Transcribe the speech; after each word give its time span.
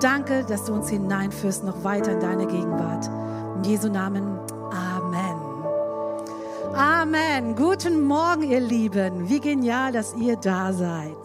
Danke, 0.00 0.44
dass 0.44 0.64
du 0.64 0.74
uns 0.74 0.90
hineinführst 0.90 1.64
noch 1.64 1.82
weiter 1.82 2.12
in 2.12 2.20
deine 2.20 2.46
Gegenwart. 2.46 3.06
In 3.56 3.64
Jesu 3.64 3.88
Namen. 3.88 4.38
Amen. 4.70 5.36
Amen. 6.72 7.56
Guten 7.56 8.02
Morgen, 8.02 8.44
ihr 8.44 8.60
Lieben. 8.60 9.28
Wie 9.28 9.40
genial, 9.40 9.90
dass 9.90 10.14
ihr 10.14 10.36
da 10.36 10.72
seid. 10.72 11.16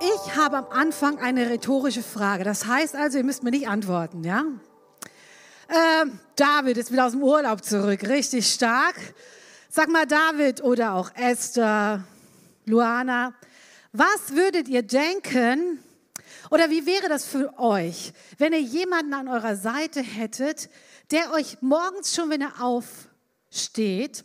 Ich 0.00 0.36
habe 0.36 0.56
am 0.56 0.68
Anfang 0.70 1.18
eine 1.18 1.50
rhetorische 1.50 2.02
Frage. 2.02 2.44
Das 2.44 2.66
heißt 2.66 2.96
also, 2.96 3.18
ihr 3.18 3.24
müsst 3.24 3.42
mir 3.42 3.50
nicht 3.50 3.68
antworten, 3.68 4.24
ja? 4.24 4.44
Äh, 5.68 6.06
David 6.34 6.78
ist 6.78 6.90
wieder 6.90 7.04
aus 7.04 7.12
dem 7.12 7.22
Urlaub 7.22 7.62
zurück, 7.62 8.08
richtig 8.08 8.50
stark. 8.50 8.94
Sag 9.68 9.90
mal, 9.90 10.06
David 10.06 10.62
oder 10.62 10.94
auch 10.94 11.10
Esther, 11.14 12.04
Luana, 12.64 13.34
was 13.92 14.34
würdet 14.34 14.66
ihr 14.68 14.82
denken 14.82 15.80
oder 16.50 16.70
wie 16.70 16.86
wäre 16.86 17.08
das 17.08 17.24
für 17.24 17.58
euch, 17.58 18.12
wenn 18.38 18.52
ihr 18.52 18.60
jemanden 18.60 19.14
an 19.14 19.28
eurer 19.28 19.56
Seite 19.56 20.00
hättet, 20.00 20.70
der 21.10 21.32
euch 21.32 21.58
morgens 21.60 22.14
schon, 22.14 22.30
wenn 22.30 22.40
er 22.40 22.62
aufsteht, 22.62 24.24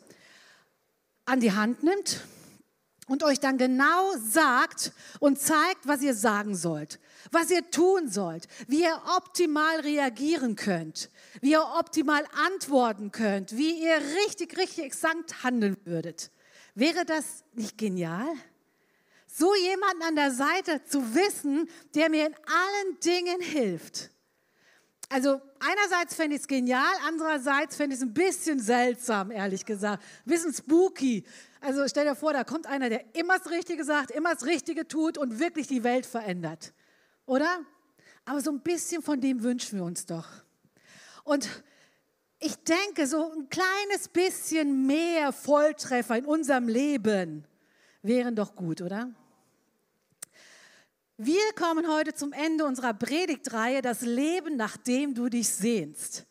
an 1.26 1.40
die 1.40 1.54
Hand 1.54 1.84
nimmt 1.84 2.22
und 3.08 3.24
euch 3.24 3.40
dann 3.40 3.58
genau 3.58 4.12
sagt 4.18 4.92
und 5.20 5.40
zeigt, 5.40 5.86
was 5.88 6.02
ihr 6.02 6.14
sagen 6.14 6.56
sollt, 6.56 7.00
was 7.32 7.50
ihr 7.52 7.70
tun 7.70 8.10
sollt, 8.10 8.48
wie 8.68 8.84
ihr 8.84 9.02
optimal 9.18 9.80
reagieren 9.82 10.56
könnt, 10.56 11.10
wie 11.42 11.52
ihr 11.52 11.66
optimal 11.80 12.26
antworten 12.46 13.12
könnt, 13.12 13.56
wie 13.58 13.84
ihr 13.84 13.98
richtig, 14.26 14.58
richtig 14.58 14.86
exakt 14.86 15.44
handeln 15.44 15.78
würdet. 15.86 16.32
Wäre 16.76 17.06
das 17.06 17.44
nicht 17.54 17.78
genial? 17.78 18.28
So 19.36 19.56
jemanden 19.56 20.04
an 20.04 20.16
der 20.16 20.30
Seite 20.30 20.84
zu 20.86 21.16
wissen, 21.16 21.68
der 21.96 22.12
mir 22.12 22.28
in 22.28 22.36
allen 22.36 23.00
Dingen 23.00 23.42
hilft. 23.42 24.12
Also 25.10 25.42
einerseits 25.60 26.14
fände 26.14 26.36
ich 26.36 26.44
es 26.44 26.48
genial, 26.48 26.94
andererseits 27.08 27.76
fände 27.76 27.96
ich 27.96 28.00
es 28.00 28.06
ein 28.06 28.14
bisschen 28.14 28.60
seltsam, 28.60 29.32
ehrlich 29.32 29.66
gesagt. 29.66 30.04
Bisschen 30.24 30.54
spooky. 30.54 31.24
Also 31.62 31.88
stell 31.88 32.06
dir 32.06 32.16
vor, 32.16 32.34
da 32.34 32.44
kommt 32.44 32.68
einer, 32.68 32.90
der 32.90 33.16
immer 33.16 33.40
das 33.40 33.50
Richtige 33.50 33.84
sagt, 33.84 34.12
immer 34.12 34.36
das 34.36 34.46
Richtige 34.46 34.88
tut 34.88 35.18
und 35.18 35.40
wirklich 35.40 35.66
die 35.66 35.84
Welt 35.84 36.06
verändert. 36.06 36.72
Oder? 37.26 37.66
Aber 38.26 38.40
so 38.40 38.52
ein 38.52 38.62
bisschen 38.62 39.02
von 39.02 39.20
dem 39.20 39.42
wünschen 39.42 39.80
wir 39.80 39.86
uns 39.86 40.06
doch. 40.06 40.28
Und 41.24 41.50
ich 42.38 42.56
denke, 42.58 43.08
so 43.08 43.32
ein 43.32 43.50
kleines 43.50 44.10
bisschen 44.10 44.86
mehr 44.86 45.32
Volltreffer 45.32 46.18
in 46.18 46.26
unserem 46.26 46.68
Leben 46.68 47.48
wären 48.04 48.36
doch 48.36 48.56
gut, 48.56 48.82
oder? 48.82 49.12
Wir 51.18 51.54
kommen 51.56 51.88
heute 51.88 52.16
zum 52.16 52.34
Ende 52.34 52.66
unserer 52.66 52.96
Predigtreihe, 52.96 53.84
das 53.84 54.02
Leben, 54.02 54.56
nach 54.56 54.78
dem 54.78 55.14
du 55.14 55.30
dich 55.30 55.48
sehnst. 55.48 56.26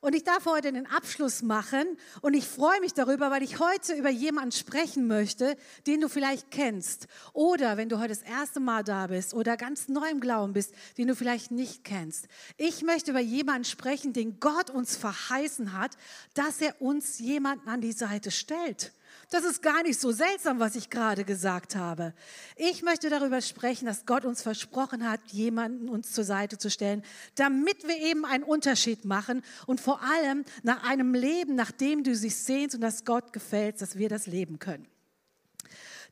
Und 0.00 0.12
ich 0.16 0.24
darf 0.24 0.44
heute 0.46 0.72
den 0.72 0.88
Abschluss 0.88 1.40
machen 1.40 1.86
und 2.20 2.34
ich 2.34 2.44
freue 2.44 2.80
mich 2.80 2.92
darüber, 2.92 3.30
weil 3.30 3.44
ich 3.44 3.60
heute 3.60 3.94
über 3.94 4.10
jemanden 4.10 4.50
sprechen 4.50 5.06
möchte, 5.06 5.56
den 5.86 6.00
du 6.00 6.08
vielleicht 6.08 6.50
kennst. 6.50 7.06
Oder 7.32 7.76
wenn 7.76 7.88
du 7.88 8.00
heute 8.00 8.08
das 8.08 8.22
erste 8.22 8.58
Mal 8.58 8.82
da 8.82 9.06
bist 9.06 9.34
oder 9.34 9.56
ganz 9.56 9.86
neu 9.86 10.10
im 10.10 10.18
Glauben 10.18 10.52
bist, 10.52 10.74
den 10.98 11.06
du 11.06 11.14
vielleicht 11.14 11.52
nicht 11.52 11.84
kennst. 11.84 12.26
Ich 12.56 12.82
möchte 12.82 13.12
über 13.12 13.20
jemanden 13.20 13.64
sprechen, 13.64 14.12
den 14.12 14.40
Gott 14.40 14.68
uns 14.68 14.96
verheißen 14.96 15.78
hat, 15.78 15.92
dass 16.34 16.60
er 16.60 16.82
uns 16.82 17.20
jemanden 17.20 17.68
an 17.68 17.80
die 17.80 17.92
Seite 17.92 18.32
stellt. 18.32 18.92
Das 19.30 19.44
ist 19.44 19.62
gar 19.62 19.82
nicht 19.82 20.00
so 20.00 20.12
seltsam, 20.12 20.60
was 20.60 20.76
ich 20.76 20.90
gerade 20.90 21.24
gesagt 21.24 21.76
habe. 21.76 22.14
Ich 22.56 22.82
möchte 22.82 23.10
darüber 23.10 23.40
sprechen, 23.40 23.86
dass 23.86 24.06
Gott 24.06 24.24
uns 24.24 24.42
versprochen 24.42 25.08
hat, 25.08 25.20
jemanden 25.32 25.88
uns 25.88 26.12
zur 26.12 26.24
Seite 26.24 26.58
zu 26.58 26.70
stellen, 26.70 27.02
damit 27.34 27.86
wir 27.86 27.96
eben 27.96 28.24
einen 28.24 28.44
Unterschied 28.44 29.04
machen 29.04 29.42
und 29.66 29.80
vor 29.80 30.00
allem 30.02 30.44
nach 30.62 30.84
einem 30.84 31.14
Leben, 31.14 31.54
nach 31.54 31.70
dem 31.70 32.04
du 32.04 32.14
sich 32.14 32.36
sehnst 32.36 32.74
und 32.74 32.80
das 32.80 33.04
Gott 33.04 33.32
gefällt, 33.32 33.80
dass 33.80 33.96
wir 33.96 34.08
das 34.08 34.26
leben 34.26 34.58
können. 34.58 34.86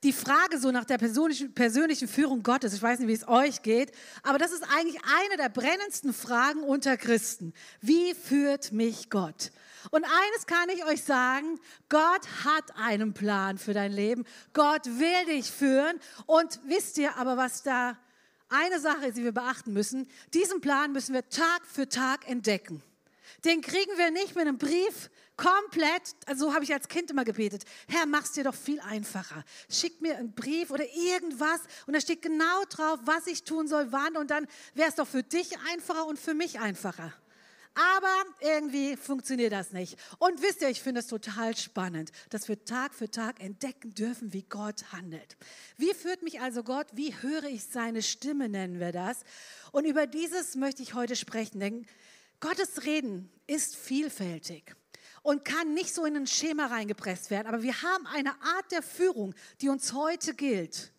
Die 0.03 0.13
Frage 0.13 0.59
so 0.59 0.73
nach 0.73 0.85
der 0.85 0.99
persönlichen, 0.99 1.55
persönlichen 1.55 2.09
Führung 2.09 2.43
Gottes, 2.43 2.75
ich 2.75 2.83
weiß 2.83 2.99
nicht, 2.99 3.09
wie 3.09 3.13
es 3.13 3.29
euch 3.29 3.63
geht, 3.63 3.93
aber 4.25 4.37
das 4.39 4.51
ist 4.51 4.65
eigentlich 4.65 5.01
eine 5.05 5.37
der 5.37 5.49
brennendsten 5.49 6.13
Fragen 6.13 6.65
unter 6.65 6.97
Christen. 6.97 7.53
Wie 7.81 8.15
führt 8.15 8.73
mich 8.73 9.11
Gott? 9.11 9.53
Und 9.91 10.05
eines 10.05 10.47
kann 10.47 10.69
ich 10.69 10.85
euch 10.85 11.03
sagen, 11.03 11.61
Gott 11.89 12.27
hat 12.45 12.77
einen 12.77 13.15
Plan 13.15 13.59
für 13.59 13.75
dein 13.75 13.93
Leben. 13.93 14.25
Gott 14.53 14.87
will 14.87 15.27
dich 15.27 15.51
führen. 15.51 15.99
Und 16.27 16.61
wisst 16.67 16.99
ihr 16.99 17.17
aber, 17.17 17.37
was 17.37 17.63
da 17.63 17.99
eine 18.49 18.81
Sache 18.81 19.07
ist, 19.07 19.17
die 19.17 19.25
wir 19.25 19.33
beachten 19.33 19.73
müssen? 19.73 20.09
Diesen 20.35 20.61
Plan 20.61 20.93
müssen 20.93 21.15
wir 21.15 21.29
Tag 21.29 21.67
für 21.67 21.89
Tag 21.89 22.29
entdecken. 22.29 22.83
Den 23.45 23.61
kriegen 23.61 23.97
wir 23.97 24.11
nicht 24.11 24.37
mit 24.37 24.47
einem 24.47 24.59
Brief 24.59 25.11
komplett, 25.37 26.15
also 26.27 26.47
so 26.47 26.55
habe 26.55 26.63
ich 26.63 26.73
als 26.73 26.87
Kind 26.87 27.11
immer 27.11 27.25
gebetet, 27.25 27.65
Herr, 27.89 28.07
mach's 28.07 28.33
dir 28.33 28.45
doch 28.45 28.55
viel 28.55 28.79
einfacher. 28.81 29.43
Schick 29.69 30.01
mir 30.01 30.17
einen 30.17 30.35
Brief 30.35 30.71
oder 30.71 30.85
irgendwas 30.95 31.61
und 31.87 31.95
da 31.95 32.01
steht 32.01 32.23
genau 32.23 32.65
drauf, 32.69 33.01
was 33.05 33.27
ich 33.27 33.43
tun 33.45 33.67
soll, 33.67 33.91
wann 33.91 34.17
und 34.17 34.31
dann 34.31 34.47
wäre 34.75 34.89
es 34.89 34.95
doch 34.95 35.09
für 35.09 35.23
dich 35.23 35.59
einfacher 35.73 36.07
und 36.07 36.19
für 36.19 36.35
mich 36.35 36.61
einfacher. 36.61 37.13
Aber 37.75 38.25
irgendwie 38.41 38.97
funktioniert 38.97 39.53
das 39.53 39.73
nicht. 39.73 39.99
Und 40.19 40.43
wisst 40.43 40.61
ihr, 40.61 40.69
ich 40.69 40.83
finde 40.83 41.01
es 41.01 41.07
total 41.07 41.57
spannend, 41.57 42.13
dass 42.29 42.49
wir 42.49 42.65
Tag 42.65 42.95
für 42.95 43.11
Tag 43.11 43.43
entdecken 43.43 43.95
dürfen, 43.95 44.33
wie 44.33 44.43
Gott 44.43 44.93
handelt. 44.93 45.37
Wie 45.79 45.95
führt 45.95 46.23
mich 46.23 46.41
also 46.41 46.63
Gott? 46.63 46.87
Wie 46.93 47.15
höre 47.15 47.45
ich 47.45 47.65
seine 47.65 48.03
Stimme, 48.03 48.49
nennen 48.49 48.79
wir 48.79 48.93
das. 48.93 49.21
Und 49.73 49.87
über 49.87 50.07
dieses 50.07 50.55
möchte 50.55 50.83
ich 50.83 50.95
heute 50.95 51.17
sprechen, 51.17 51.61
denn 51.61 51.87
Gottes 52.41 52.85
Reden 52.85 53.31
ist 53.47 53.77
vielfältig 53.77 54.75
und 55.23 55.45
kann 55.45 55.73
nicht 55.73 55.95
so 55.95 56.05
in 56.05 56.17
ein 56.17 56.27
Schema 56.27 56.67
reingepresst 56.67 57.31
werden. 57.31 57.47
Aber 57.47 57.63
wir 57.63 57.83
haben 57.83 58.07
eine 58.07 58.31
Art 58.43 58.71
der 58.71 58.83
Führung, 58.83 59.35
die 59.61 59.69
uns 59.69 59.93
heute 59.93 60.35
gilt, 60.35 60.93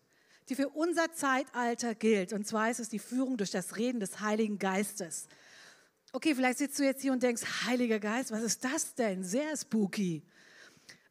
die 0.49 0.55
für 0.55 0.69
unser 0.69 1.13
Zeitalter 1.13 1.93
gilt. 1.95 2.33
Und 2.33 2.47
zwar 2.47 2.71
ist 2.71 2.79
es 2.79 2.89
die 2.89 2.99
Führung 2.99 3.37
durch 3.37 3.51
das 3.51 3.75
Reden 3.75 3.99
des 3.99 4.21
Heiligen 4.21 4.57
Geistes. 4.57 5.27
Okay, 6.15 6.35
vielleicht 6.35 6.59
sitzt 6.59 6.77
du 6.77 6.83
jetzt 6.83 7.01
hier 7.01 7.11
und 7.11 7.23
denkst, 7.23 7.41
Heiliger 7.65 7.99
Geist, 7.99 8.31
was 8.31 8.43
ist 8.43 8.63
das 8.63 8.93
denn? 8.93 9.23
Sehr 9.23 9.57
spooky. 9.57 10.21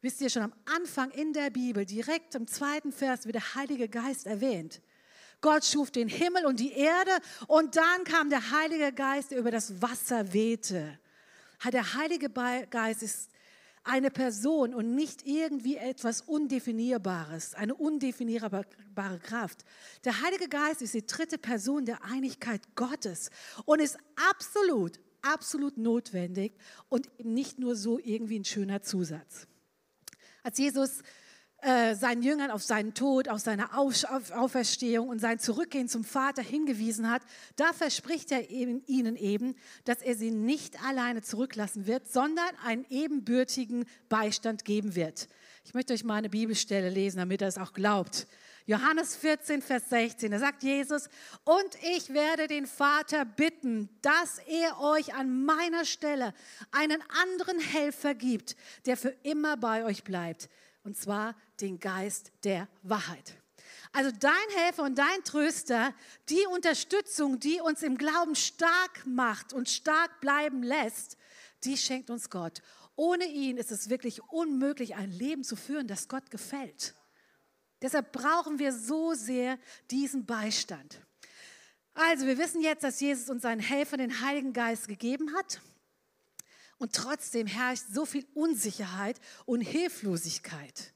Wisst 0.01 0.21
ihr 0.21 0.29
schon 0.29 0.43
am 0.43 0.53
Anfang 0.63 1.11
in 1.11 1.33
der 1.33 1.49
Bibel, 1.49 1.85
direkt 1.85 2.35
im 2.35 2.47
zweiten 2.47 2.93
Vers, 2.93 3.25
wird 3.25 3.35
der 3.35 3.55
Heilige 3.55 3.89
Geist 3.89 4.25
erwähnt. 4.25 4.81
Gott 5.41 5.65
schuf 5.65 5.91
den 5.91 6.07
Himmel 6.07 6.45
und 6.45 6.61
die 6.61 6.71
Erde 6.71 7.11
und 7.47 7.75
dann 7.75 8.05
kam 8.05 8.29
der 8.29 8.51
Heilige 8.51 8.93
Geist, 8.93 9.31
der 9.31 9.39
über 9.39 9.51
das 9.51 9.81
Wasser 9.81 10.31
wehte. 10.31 10.97
Der 11.69 11.95
Heilige 11.95 12.29
Geist 12.69 13.03
ist 13.03 13.29
eine 13.83 14.11
Person 14.11 14.73
und 14.73 14.95
nicht 14.95 15.25
irgendwie 15.25 15.77
etwas 15.77 16.21
Undefinierbares, 16.21 17.53
eine 17.53 17.75
undefinierbare 17.75 19.19
Kraft. 19.21 19.65
Der 20.05 20.21
Heilige 20.21 20.47
Geist 20.47 20.81
ist 20.81 20.93
die 20.93 21.05
dritte 21.05 21.37
Person 21.37 21.85
der 21.85 22.03
Einigkeit 22.03 22.61
Gottes 22.75 23.29
und 23.65 23.81
ist 23.81 23.97
absolut, 24.29 24.99
absolut 25.21 25.77
notwendig 25.77 26.53
und 26.87 27.09
nicht 27.23 27.59
nur 27.59 27.75
so 27.75 27.99
irgendwie 27.99 28.39
ein 28.39 28.45
schöner 28.45 28.81
Zusatz. 28.81 29.47
Als 30.43 30.57
Jesus 30.57 31.01
äh, 31.63 31.95
seinen 31.95 32.23
Jüngern 32.23 32.51
auf 32.51 32.61
seinen 32.61 32.93
Tod, 32.93 33.29
auf 33.29 33.39
seine 33.39 33.77
Auferstehung 33.77 35.07
und 35.07 35.19
sein 35.19 35.39
Zurückgehen 35.39 35.87
zum 35.87 36.03
Vater 36.03 36.41
hingewiesen 36.41 37.09
hat, 37.09 37.21
da 37.55 37.71
verspricht 37.71 38.31
er 38.31 38.49
ihnen 38.49 39.15
eben, 39.15 39.55
dass 39.85 40.01
er 40.01 40.15
sie 40.15 40.31
nicht 40.31 40.83
alleine 40.83 41.21
zurücklassen 41.21 41.87
wird, 41.87 42.11
sondern 42.11 42.49
einen 42.65 42.85
ebenbürtigen 42.89 43.85
Beistand 44.09 44.65
geben 44.65 44.95
wird. 44.95 45.29
Ich 45.63 45.73
möchte 45.73 45.93
euch 45.93 46.03
mal 46.03 46.15
eine 46.15 46.29
Bibelstelle 46.29 46.89
lesen, 46.89 47.19
damit 47.19 47.41
ihr 47.41 47.47
es 47.47 47.57
auch 47.57 47.71
glaubt. 47.71 48.27
Johannes 48.65 49.15
14, 49.15 49.61
Vers 49.61 49.89
16, 49.89 50.31
da 50.31 50.39
sagt 50.39 50.63
Jesus, 50.63 51.07
und 51.45 51.77
ich 51.95 52.13
werde 52.13 52.47
den 52.47 52.65
Vater 52.65 53.25
bitten, 53.25 53.89
dass 54.01 54.39
er 54.39 54.79
euch 54.81 55.13
an 55.13 55.45
meiner 55.45 55.85
Stelle 55.85 56.33
einen 56.71 57.01
anderen 57.21 57.59
Helfer 57.59 58.13
gibt, 58.13 58.55
der 58.85 58.97
für 58.97 59.15
immer 59.23 59.57
bei 59.57 59.85
euch 59.85 60.03
bleibt 60.03 60.49
und 60.83 60.97
zwar 60.97 61.35
den 61.61 61.79
Geist 61.79 62.31
der 62.43 62.67
Wahrheit. 62.83 63.35
Also 63.91 64.11
dein 64.11 64.33
Helfer 64.57 64.83
und 64.83 64.97
dein 64.97 65.23
Tröster, 65.23 65.93
die 66.29 66.45
Unterstützung, 66.47 67.39
die 67.39 67.59
uns 67.61 67.83
im 67.83 67.97
Glauben 67.97 68.35
stark 68.35 69.05
macht 69.05 69.53
und 69.53 69.69
stark 69.69 70.19
bleiben 70.19 70.63
lässt, 70.63 71.17
die 71.63 71.77
schenkt 71.77 72.09
uns 72.09 72.29
Gott. 72.29 72.61
Ohne 72.95 73.25
ihn 73.25 73.57
ist 73.57 73.71
es 73.71 73.89
wirklich 73.89 74.21
unmöglich, 74.31 74.95
ein 74.95 75.11
Leben 75.11 75.43
zu 75.43 75.55
führen, 75.55 75.87
das 75.87 76.07
Gott 76.07 76.29
gefällt. 76.31 76.95
Deshalb 77.81 78.11
brauchen 78.11 78.59
wir 78.59 78.71
so 78.71 79.13
sehr 79.13 79.59
diesen 79.91 80.25
Beistand. 80.25 80.99
Also 81.93 82.25
wir 82.25 82.37
wissen 82.37 82.61
jetzt, 82.61 82.83
dass 82.83 82.99
Jesus 82.99 83.29
uns 83.29 83.43
seinen 83.43 83.59
Helfer, 83.59 83.97
den 83.97 84.21
Heiligen 84.21 84.53
Geist, 84.53 84.87
gegeben 84.87 85.35
hat. 85.35 85.61
Und 86.83 86.93
trotzdem 86.93 87.47
herrscht 87.47 87.85
so 87.93 88.05
viel 88.05 88.27
Unsicherheit 88.33 89.17
und 89.45 89.61
Hilflosigkeit. 89.61 90.91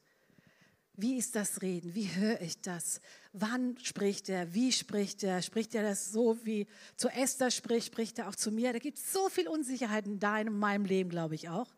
Wie 0.92 1.16
ist 1.16 1.34
das 1.34 1.62
Reden? 1.62 1.94
Wie 1.94 2.14
höre 2.14 2.42
ich 2.42 2.60
das? 2.60 3.00
Wann 3.32 3.74
spricht 3.82 4.28
er? 4.28 4.52
Wie 4.52 4.70
spricht 4.70 5.22
er? 5.22 5.40
Spricht 5.40 5.74
er 5.74 5.82
das 5.82 6.12
so, 6.12 6.44
wie 6.44 6.66
zu 6.96 7.08
Esther 7.08 7.50
spricht? 7.50 7.86
Spricht 7.86 8.18
er 8.18 8.28
auch 8.28 8.34
zu 8.34 8.52
mir? 8.52 8.74
Da 8.74 8.80
gibt 8.80 8.98
es 8.98 9.14
so 9.14 9.30
viel 9.30 9.48
Unsicherheit 9.48 10.04
in 10.04 10.18
deinem, 10.18 10.58
meinem 10.58 10.84
Leben, 10.84 11.08
glaube 11.08 11.36
ich 11.36 11.48
auch. 11.48 11.74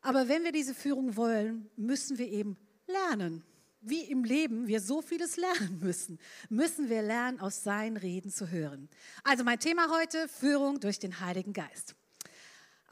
Aber 0.00 0.28
wenn 0.28 0.44
wir 0.44 0.52
diese 0.52 0.72
Führung 0.72 1.16
wollen, 1.16 1.68
müssen 1.74 2.18
wir 2.18 2.28
eben 2.28 2.56
lernen. 2.86 3.42
Wie 3.80 4.02
im 4.02 4.22
Leben 4.22 4.68
wir 4.68 4.80
so 4.80 5.02
vieles 5.02 5.36
lernen 5.36 5.80
müssen, 5.82 6.20
müssen 6.50 6.88
wir 6.88 7.02
lernen, 7.02 7.40
aus 7.40 7.64
seinen 7.64 7.96
Reden 7.96 8.30
zu 8.30 8.52
hören. 8.52 8.88
Also 9.24 9.42
mein 9.42 9.58
Thema 9.58 9.88
heute, 9.90 10.28
Führung 10.28 10.78
durch 10.78 11.00
den 11.00 11.18
Heiligen 11.18 11.52
Geist. 11.52 11.96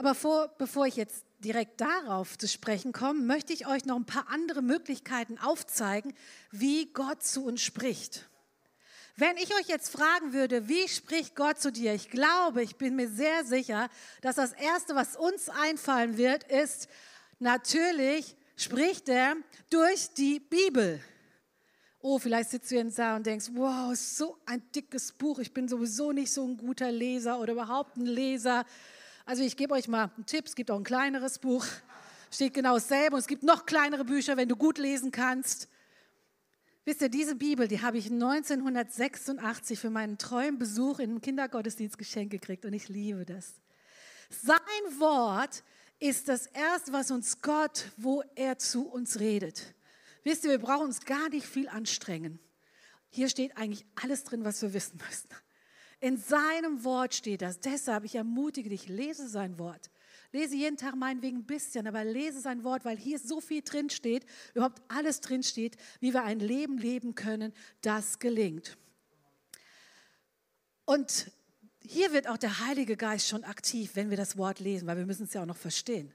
Aber 0.03 0.17
vor, 0.17 0.49
bevor 0.59 0.85
ich 0.87 0.97
jetzt 0.97 1.25
direkt 1.39 1.81
darauf 1.81 2.37
zu 2.37 2.49
sprechen 2.49 2.93
komme, 2.93 3.21
möchte 3.21 3.53
ich 3.53 3.69
euch 3.69 3.85
noch 3.85 3.95
ein 3.95 4.05
paar 4.05 4.27
andere 4.31 4.61
Möglichkeiten 4.61 5.39
aufzeigen, 5.39 6.13
wie 6.51 6.87
Gott 6.87 7.23
zu 7.23 7.45
uns 7.45 7.63
spricht. 7.63 8.29
Wenn 9.15 9.37
ich 9.37 9.55
euch 9.55 9.69
jetzt 9.69 9.91
fragen 9.91 10.33
würde, 10.33 10.69
wie 10.69 10.89
spricht 10.89 11.37
Gott 11.37 11.61
zu 11.61 11.71
dir? 11.71 11.95
Ich 11.95 12.11
glaube, 12.11 12.65
ich 12.65 12.75
bin 12.75 12.97
mir 12.97 13.09
sehr 13.09 13.45
sicher, 13.45 13.89
dass 14.23 14.35
das 14.35 14.53
Erste, 14.55 14.97
was 14.97 15.15
uns 15.15 15.49
einfallen 15.49 16.17
wird, 16.17 16.51
ist, 16.51 16.89
natürlich 17.39 18.35
spricht 18.57 19.09
er 19.09 19.37
durch 19.71 20.13
die 20.15 20.41
Bibel. 20.41 21.01
Oh, 22.01 22.19
vielleicht 22.19 22.51
sitzt 22.51 22.73
du 22.73 22.75
jetzt 22.75 22.99
da 22.99 23.15
und 23.15 23.25
denkst, 23.25 23.51
wow, 23.53 23.95
so 23.95 24.37
ein 24.47 24.65
dickes 24.75 25.13
Buch, 25.13 25.39
ich 25.39 25.55
bin 25.55 25.69
sowieso 25.69 26.11
nicht 26.11 26.33
so 26.33 26.45
ein 26.45 26.57
guter 26.57 26.91
Leser 26.91 27.39
oder 27.39 27.53
überhaupt 27.53 27.97
ein 27.97 28.07
Leser. 28.07 28.67
Also 29.25 29.43
ich 29.43 29.57
gebe 29.57 29.75
euch 29.75 29.89
mal 29.89 30.11
einen 30.17 30.27
Tipp, 30.27 30.47
es 30.47 30.55
gibt 30.55 30.71
auch 30.71 30.77
ein 30.77 30.85
kleineres 30.85 31.39
Buch, 31.39 31.65
steht 32.31 32.55
genau 32.55 32.75
dasselbe 32.75 33.17
und 33.17 33.21
es 33.21 33.27
gibt 33.27 33.43
noch 33.43 33.67
kleinere 33.67 34.05
Bücher, 34.05 34.37
wenn 34.37 34.49
du 34.49 34.57
gut 34.57 34.79
lesen 34.79 35.11
kannst. 35.11 35.69
Wisst 36.85 37.01
ihr, 37.01 37.09
diese 37.09 37.37
Bibel, 37.37 37.69
die 37.69 37.81
habe 37.81 37.99
ich 37.99 38.11
1986 38.11 39.79
für 39.79 39.91
meinen 39.91 40.19
treuen 40.19 40.59
Besuch 40.59 40.99
in 40.99 41.11
den 41.11 41.21
Kindergottesdienst 41.21 41.97
geschenkt 41.97 42.33
gekriegt 42.33 42.65
und 42.65 42.73
ich 42.73 42.89
liebe 42.89 43.25
das. 43.25 43.55
Sein 44.31 44.59
Wort 44.99 45.63
ist 46.01 46.29
das 46.29 46.47
Erste, 46.47 46.93
was 46.93 47.13
uns 47.13 47.41
Gott, 47.41 47.93
wo 47.97 48.25
er 48.35 48.59
zu 48.59 48.89
uns 48.89 49.21
redet. 49.21 49.75
Wisst 50.25 50.45
ihr, 50.45 50.51
wir 50.51 50.59
brauchen 50.59 50.87
uns 50.87 51.05
gar 51.05 51.29
nicht 51.29 51.47
viel 51.47 51.69
anstrengen. 51.69 52.41
Hier 53.11 53.29
steht 53.29 53.57
eigentlich 53.57 53.85
alles 54.03 54.25
drin, 54.25 54.45
was 54.45 54.61
wir 54.63 54.75
wissen 54.75 54.99
müssen. 55.07 55.29
In 56.03 56.17
seinem 56.17 56.83
Wort 56.83 57.15
steht 57.15 57.43
das. 57.43 57.61
Deshalb, 57.61 58.03
ich 58.03 58.17
ermutige 58.17 58.69
dich, 58.69 58.89
lese 58.89 59.29
sein 59.29 59.57
Wort. 59.61 59.89
Lese 60.33 60.57
jeden 60.57 60.77
Tag 60.77 60.97
meinetwegen 60.97 61.39
ein 61.39 61.47
bisschen, 61.47 61.87
aber 61.87 62.05
lese 62.05 62.41
sein 62.41 62.65
Wort, 62.65 62.85
weil 62.85 62.97
hier 62.97 63.21
so 63.21 63.41
viel 63.41 63.63
drin 63.63 63.89
steht, 63.89 64.27
überhaupt 64.53 64.83
alles 64.89 65.21
drin 65.21 65.45
steht, 65.45 65.77
wie 66.01 66.13
wir 66.13 66.25
ein 66.25 66.41
Leben 66.41 66.77
leben 66.77 67.15
können, 67.15 67.53
das 67.83 68.19
gelingt. 68.19 68.77
Und 70.87 71.31
hier 71.79 72.13
wird 72.13 72.27
auch 72.27 72.37
der 72.39 72.67
Heilige 72.67 72.97
Geist 72.97 73.29
schon 73.29 73.45
aktiv, 73.45 73.93
wenn 73.95 74.11
wir 74.11 74.17
das 74.17 74.37
Wort 74.37 74.59
lesen, 74.59 74.89
weil 74.89 74.97
wir 74.97 75.07
müssen 75.07 75.27
es 75.27 75.35
ja 75.35 75.43
auch 75.43 75.47
noch 75.47 75.57
verstehen. 75.57 76.13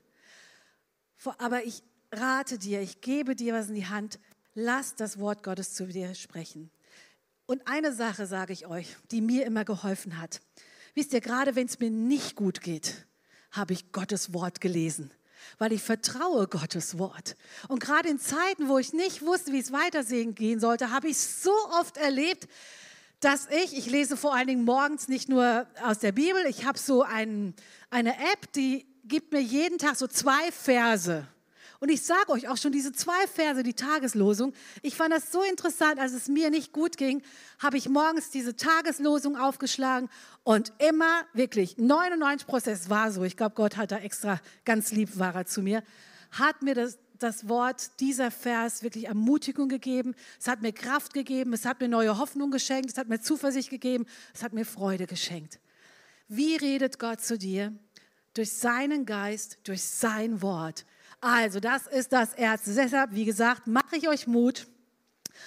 Aber 1.37 1.63
ich 1.63 1.81
rate 2.11 2.57
dir, 2.57 2.81
ich 2.81 2.99
gebe 2.99 3.37
dir 3.37 3.53
was 3.53 3.69
in 3.69 3.75
die 3.75 3.87
Hand, 3.87 4.19
lass 4.53 4.95
das 4.95 5.17
Wort 5.17 5.43
Gottes 5.43 5.75
zu 5.75 5.87
dir 5.87 6.13
sprechen. 6.13 6.71
Und 7.47 7.65
eine 7.65 7.93
Sache 7.93 8.27
sage 8.27 8.51
ich 8.51 8.67
euch, 8.67 8.97
die 9.09 9.21
mir 9.21 9.45
immer 9.45 9.63
geholfen 9.63 10.19
hat. 10.19 10.41
Wisst 10.95 11.13
ihr, 11.13 11.21
gerade 11.21 11.55
wenn 11.55 11.65
es 11.65 11.79
mir 11.79 11.89
nicht 11.89 12.35
gut 12.35 12.59
geht, 12.59 13.07
habe 13.51 13.71
ich 13.71 13.93
Gottes 13.93 14.33
Wort 14.33 14.59
gelesen, 14.59 15.11
weil 15.57 15.71
ich 15.71 15.81
vertraue 15.81 16.47
Gottes 16.47 16.97
Wort. 16.97 17.37
Und 17.69 17.79
gerade 17.79 18.09
in 18.09 18.19
Zeiten, 18.19 18.67
wo 18.67 18.77
ich 18.77 18.91
nicht 18.91 19.21
wusste, 19.21 19.53
wie 19.53 19.59
es 19.59 19.71
weitersehen 19.71 20.35
gehen 20.35 20.59
sollte, 20.59 20.91
habe 20.91 21.07
ich 21.07 21.17
so 21.17 21.53
oft 21.79 21.95
erlebt, 21.95 22.49
dass 23.21 23.47
ich, 23.47 23.77
ich 23.77 23.85
lese 23.85 24.17
vor 24.17 24.35
allen 24.35 24.47
Dingen 24.47 24.65
morgens 24.65 25.07
nicht 25.07 25.29
nur 25.29 25.65
aus 25.83 25.99
der 25.99 26.11
Bibel, 26.11 26.45
ich 26.47 26.65
habe 26.65 26.77
so 26.77 27.01
ein, 27.01 27.55
eine 27.89 28.13
App, 28.33 28.51
die 28.51 28.85
gibt 29.05 29.31
mir 29.31 29.41
jeden 29.41 29.77
Tag 29.77 29.95
so 29.95 30.07
zwei 30.07 30.51
Verse. 30.51 31.25
Und 31.79 31.89
ich 31.89 32.01
sage 32.01 32.29
euch 32.29 32.47
auch 32.47 32.57
schon 32.57 32.71
diese 32.71 32.91
zwei 32.91 33.27
Verse, 33.27 33.61
die 33.61 33.73
Tageslosung. 33.73 34.53
Ich 34.81 34.95
fand 34.95 35.13
das 35.13 35.31
so 35.31 35.43
interessant, 35.43 35.99
als 35.99 36.13
es 36.13 36.27
mir 36.27 36.49
nicht 36.49 36.73
gut 36.73 36.97
ging, 36.97 37.21
habe 37.59 37.77
ich 37.77 37.87
morgens 37.87 38.29
diese 38.29 38.55
Tageslosung 38.55 39.37
aufgeschlagen 39.37 40.09
und 40.43 40.73
immer 40.79 41.23
wirklich 41.33 41.77
99 41.77 42.47
Prozent 42.47 42.89
war 42.89 43.11
so. 43.11 43.23
Ich 43.23 43.37
glaube, 43.37 43.55
Gott 43.55 43.77
hat 43.77 43.91
da 43.91 43.97
extra 43.97 44.39
ganz 44.65 44.91
lieb 44.91 45.17
war 45.17 45.35
er 45.35 45.45
zu 45.45 45.61
mir, 45.61 45.83
hat 46.31 46.61
mir 46.61 46.75
das, 46.75 46.97
das 47.19 47.47
Wort, 47.47 47.99
dieser 47.99 48.31
Vers 48.31 48.83
wirklich 48.83 49.07
Ermutigung 49.07 49.69
gegeben. 49.69 50.15
Es 50.39 50.47
hat 50.47 50.61
mir 50.61 50.73
Kraft 50.73 51.13
gegeben. 51.13 51.53
Es 51.53 51.65
hat 51.65 51.79
mir 51.79 51.87
neue 51.87 52.17
Hoffnung 52.17 52.51
geschenkt. 52.51 52.91
Es 52.91 52.97
hat 52.97 53.07
mir 53.07 53.21
Zuversicht 53.21 53.69
gegeben. 53.69 54.05
Es 54.33 54.43
hat 54.43 54.53
mir 54.53 54.65
Freude 54.65 55.07
geschenkt. 55.07 55.59
Wie 56.27 56.55
redet 56.55 56.99
Gott 56.99 57.21
zu 57.21 57.37
dir? 57.37 57.73
Durch 58.33 58.51
seinen 58.51 59.05
Geist, 59.05 59.57
durch 59.63 59.83
sein 59.83 60.41
Wort. 60.41 60.85
Also, 61.19 61.59
das 61.59 61.87
ist 61.87 62.13
das 62.13 62.33
Erste. 62.33 62.73
Deshalb, 62.73 63.13
wie 63.13 63.25
gesagt, 63.25 63.67
mache 63.67 63.95
ich 63.95 64.07
euch 64.07 64.27
Mut, 64.27 64.67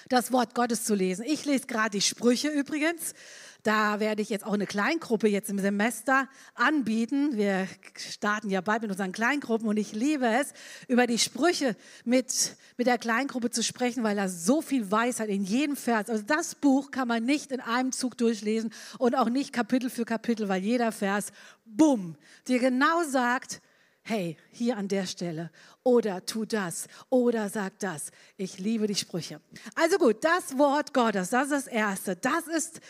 das 0.09 0.33
Wort 0.33 0.55
Gottes 0.55 0.85
zu 0.85 0.95
lesen. 0.95 1.25
Ich 1.27 1.45
lese 1.45 1.67
gerade 1.67 1.91
die 1.91 2.01
Sprüche 2.01 2.49
übrigens. 2.49 3.15
Da 3.63 4.01
werde 4.01 4.23
ich 4.23 4.31
jetzt 4.31 4.47
auch 4.47 4.55
eine 4.55 4.67
Kleingruppe 4.67 5.29
jetzt 5.29 5.51
im 5.51 5.59
Semester 5.59 6.29
anbieten. 6.55 7.37
Wir 7.37 7.69
starten 7.95 8.49
ja 8.49 8.63
bald 8.63 8.83
mit 8.83 8.91
unseren 8.91 9.13
Kleingruppen 9.13 9.69
und 9.69 9.77
ich 9.77 9.93
liebe 9.93 10.27
es, 10.27 10.55
über 10.89 11.07
die 11.07 11.19
Sprüche 11.19 11.77
mit, 12.05 12.57
mit 12.79 12.87
der 12.87 12.97
Kleingruppe 12.97 13.51
zu 13.51 13.63
sprechen, 13.63 14.03
weil 14.03 14.17
da 14.17 14.29
so 14.29 14.63
viel 14.63 14.91
Weisheit 14.91 15.29
in 15.29 15.45
jedem 15.45 15.77
Vers. 15.77 16.09
Also 16.09 16.23
das 16.23 16.55
Buch 16.55 16.91
kann 16.91 17.07
man 17.07 17.25
nicht 17.25 17.53
in 17.53 17.61
einem 17.61 17.93
Zug 17.93 18.17
durchlesen 18.17 18.73
und 18.99 19.15
auch 19.15 19.29
nicht 19.29 19.53
Kapitel 19.53 19.91
für 19.91 20.07
Kapitel, 20.07 20.49
weil 20.49 20.63
jeder 20.63 20.91
Vers, 20.91 21.27
bumm, 21.67 22.17
dir 22.49 22.61
genau 22.61 23.05
sagt, 23.05 23.61
hey, 24.02 24.37
hier 24.50 24.76
an 24.76 24.88
der 24.88 25.06
Stelle 25.06 25.50
oder 25.82 26.25
tu 26.25 26.44
das 26.44 26.88
oder 27.08 27.49
sag 27.49 27.79
das. 27.79 28.11
Ich 28.37 28.58
liebe 28.58 28.87
die 28.87 28.94
Sprüche. 28.94 29.41
Also 29.75 29.99
gut, 29.99 30.25
das 30.25 30.58
Wort 30.58 30.94
Gottes, 30.94 31.31
das 31.31 31.50
ist 31.50 31.52
das 31.52 31.67
Erste. 31.67 32.17
Das 32.17 32.47
ist 32.47 32.81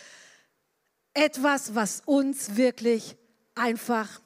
etwas, 1.14 1.74
was 1.74 2.02
uns 2.06 2.56
wirklich 2.56 3.16
einfach 3.54 4.20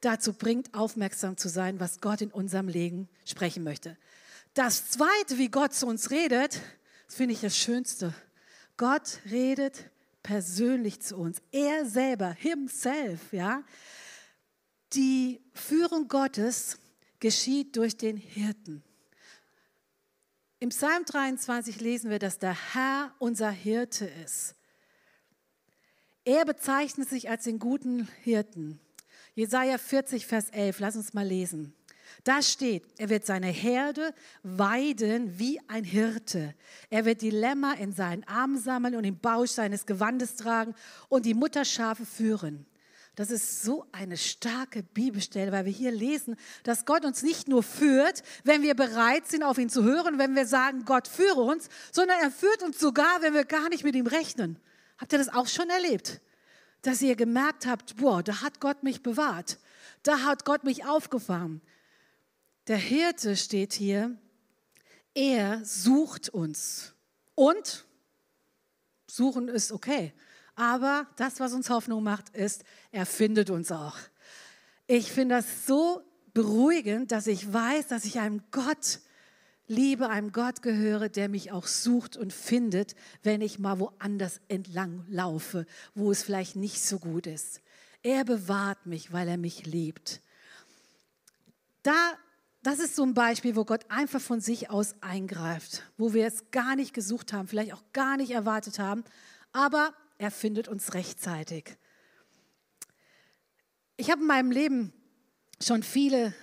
dazu 0.00 0.32
bringt, 0.32 0.74
aufmerksam 0.74 1.36
zu 1.36 1.48
sein, 1.48 1.78
was 1.78 2.00
Gott 2.00 2.22
in 2.22 2.30
unserem 2.30 2.68
Leben 2.68 3.08
sprechen 3.24 3.62
möchte. 3.62 3.96
Das 4.54 4.90
Zweite, 4.90 5.38
wie 5.38 5.48
Gott 5.48 5.74
zu 5.74 5.86
uns 5.86 6.10
redet, 6.10 6.60
finde 7.06 7.34
ich 7.34 7.40
das 7.40 7.56
Schönste. 7.56 8.14
Gott 8.76 9.18
redet 9.30 9.90
persönlich 10.22 11.00
zu 11.00 11.16
uns. 11.16 11.40
Er 11.52 11.86
selber, 11.86 12.30
himself, 12.30 13.32
ja. 13.32 13.62
Die 14.92 15.40
Führung 15.52 16.08
Gottes 16.08 16.78
geschieht 17.20 17.76
durch 17.76 17.96
den 17.96 18.16
Hirten. 18.16 18.82
Im 20.58 20.70
Psalm 20.70 21.04
23 21.04 21.80
lesen 21.80 22.10
wir, 22.10 22.18
dass 22.18 22.38
der 22.38 22.74
Herr 22.74 23.14
unser 23.18 23.50
Hirte 23.50 24.06
ist. 24.24 24.54
Er 26.24 26.44
bezeichnet 26.44 27.08
sich 27.08 27.30
als 27.30 27.44
den 27.44 27.58
guten 27.58 28.08
Hirten. 28.22 28.80
Jesaja 29.34 29.78
40, 29.78 30.26
Vers 30.26 30.50
11, 30.50 30.80
lass 30.80 30.96
uns 30.96 31.14
mal 31.14 31.26
lesen. 31.26 31.74
Da 32.24 32.42
steht, 32.42 32.84
er 32.98 33.08
wird 33.08 33.24
seine 33.24 33.46
Herde 33.46 34.12
weiden 34.42 35.38
wie 35.38 35.60
ein 35.68 35.84
Hirte. 35.84 36.54
Er 36.90 37.04
wird 37.04 37.22
die 37.22 37.30
Lämmer 37.30 37.78
in 37.78 37.92
seinen 37.92 38.24
Armen 38.24 38.58
sammeln 38.58 38.96
und 38.96 39.04
im 39.04 39.18
Bausch 39.18 39.52
seines 39.52 39.86
Gewandes 39.86 40.36
tragen 40.36 40.74
und 41.08 41.24
die 41.24 41.34
Mutterschafe 41.34 42.04
führen. 42.04 42.66
Das 43.20 43.30
ist 43.30 43.60
so 43.60 43.84
eine 43.92 44.16
starke 44.16 44.82
Bibelstelle, 44.82 45.52
weil 45.52 45.66
wir 45.66 45.72
hier 45.72 45.92
lesen, 45.92 46.36
dass 46.62 46.86
Gott 46.86 47.04
uns 47.04 47.22
nicht 47.22 47.48
nur 47.48 47.62
führt, 47.62 48.22
wenn 48.44 48.62
wir 48.62 48.74
bereit 48.74 49.26
sind, 49.26 49.42
auf 49.42 49.58
ihn 49.58 49.68
zu 49.68 49.84
hören, 49.84 50.18
wenn 50.18 50.34
wir 50.34 50.46
sagen, 50.46 50.86
Gott 50.86 51.06
führe 51.06 51.42
uns, 51.42 51.68
sondern 51.92 52.18
er 52.18 52.30
führt 52.30 52.62
uns 52.62 52.80
sogar, 52.80 53.20
wenn 53.20 53.34
wir 53.34 53.44
gar 53.44 53.68
nicht 53.68 53.84
mit 53.84 53.94
ihm 53.94 54.06
rechnen. 54.06 54.58
Habt 54.96 55.12
ihr 55.12 55.18
das 55.18 55.28
auch 55.28 55.48
schon 55.48 55.68
erlebt? 55.68 56.22
Dass 56.80 57.02
ihr 57.02 57.14
gemerkt 57.14 57.66
habt, 57.66 57.98
boah, 57.98 58.22
da 58.22 58.40
hat 58.40 58.58
Gott 58.58 58.82
mich 58.84 59.02
bewahrt. 59.02 59.58
Da 60.02 60.22
hat 60.22 60.46
Gott 60.46 60.64
mich 60.64 60.86
aufgefangen. 60.86 61.60
Der 62.68 62.78
Hirte 62.78 63.36
steht 63.36 63.74
hier, 63.74 64.16
er 65.12 65.62
sucht 65.62 66.30
uns. 66.30 66.94
Und 67.34 67.84
suchen 69.06 69.48
ist 69.48 69.72
okay. 69.72 70.14
Aber 70.60 71.06
das, 71.16 71.40
was 71.40 71.54
uns 71.54 71.70
Hoffnung 71.70 72.02
macht, 72.02 72.28
ist, 72.36 72.64
er 72.92 73.06
findet 73.06 73.48
uns 73.48 73.72
auch. 73.72 73.96
Ich 74.86 75.10
finde 75.10 75.36
das 75.36 75.66
so 75.66 76.02
beruhigend, 76.34 77.12
dass 77.12 77.26
ich 77.28 77.50
weiß, 77.50 77.88
dass 77.88 78.04
ich 78.04 78.20
einem 78.20 78.42
Gott 78.50 79.00
liebe, 79.68 80.10
einem 80.10 80.32
Gott 80.32 80.60
gehöre, 80.60 81.08
der 81.08 81.30
mich 81.30 81.50
auch 81.50 81.66
sucht 81.66 82.18
und 82.18 82.34
findet, 82.34 82.94
wenn 83.22 83.40
ich 83.40 83.58
mal 83.58 83.80
woanders 83.80 84.42
entlang 84.48 85.06
laufe, 85.08 85.64
wo 85.94 86.10
es 86.10 86.22
vielleicht 86.22 86.56
nicht 86.56 86.82
so 86.82 86.98
gut 86.98 87.26
ist. 87.26 87.62
Er 88.02 88.24
bewahrt 88.24 88.84
mich, 88.84 89.14
weil 89.14 89.28
er 89.28 89.38
mich 89.38 89.64
liebt. 89.64 90.20
Da 91.82 92.18
das 92.62 92.80
ist 92.80 92.96
so 92.96 93.04
ein 93.04 93.14
Beispiel, 93.14 93.56
wo 93.56 93.64
Gott 93.64 93.86
einfach 93.88 94.20
von 94.20 94.42
sich 94.42 94.68
aus 94.68 94.94
eingreift, 95.00 95.84
wo 95.96 96.12
wir 96.12 96.26
es 96.26 96.50
gar 96.50 96.76
nicht 96.76 96.92
gesucht 96.92 97.32
haben, 97.32 97.48
vielleicht 97.48 97.72
auch 97.72 97.82
gar 97.94 98.18
nicht 98.18 98.32
erwartet 98.32 98.78
haben, 98.78 99.02
aber 99.52 99.94
er 100.20 100.30
findet 100.30 100.68
uns 100.68 100.92
rechtzeitig. 100.92 101.78
Ich 103.96 104.10
habe 104.10 104.20
in 104.20 104.26
meinem 104.26 104.50
Leben 104.50 104.92
schon 105.62 105.82
viele 105.82 106.34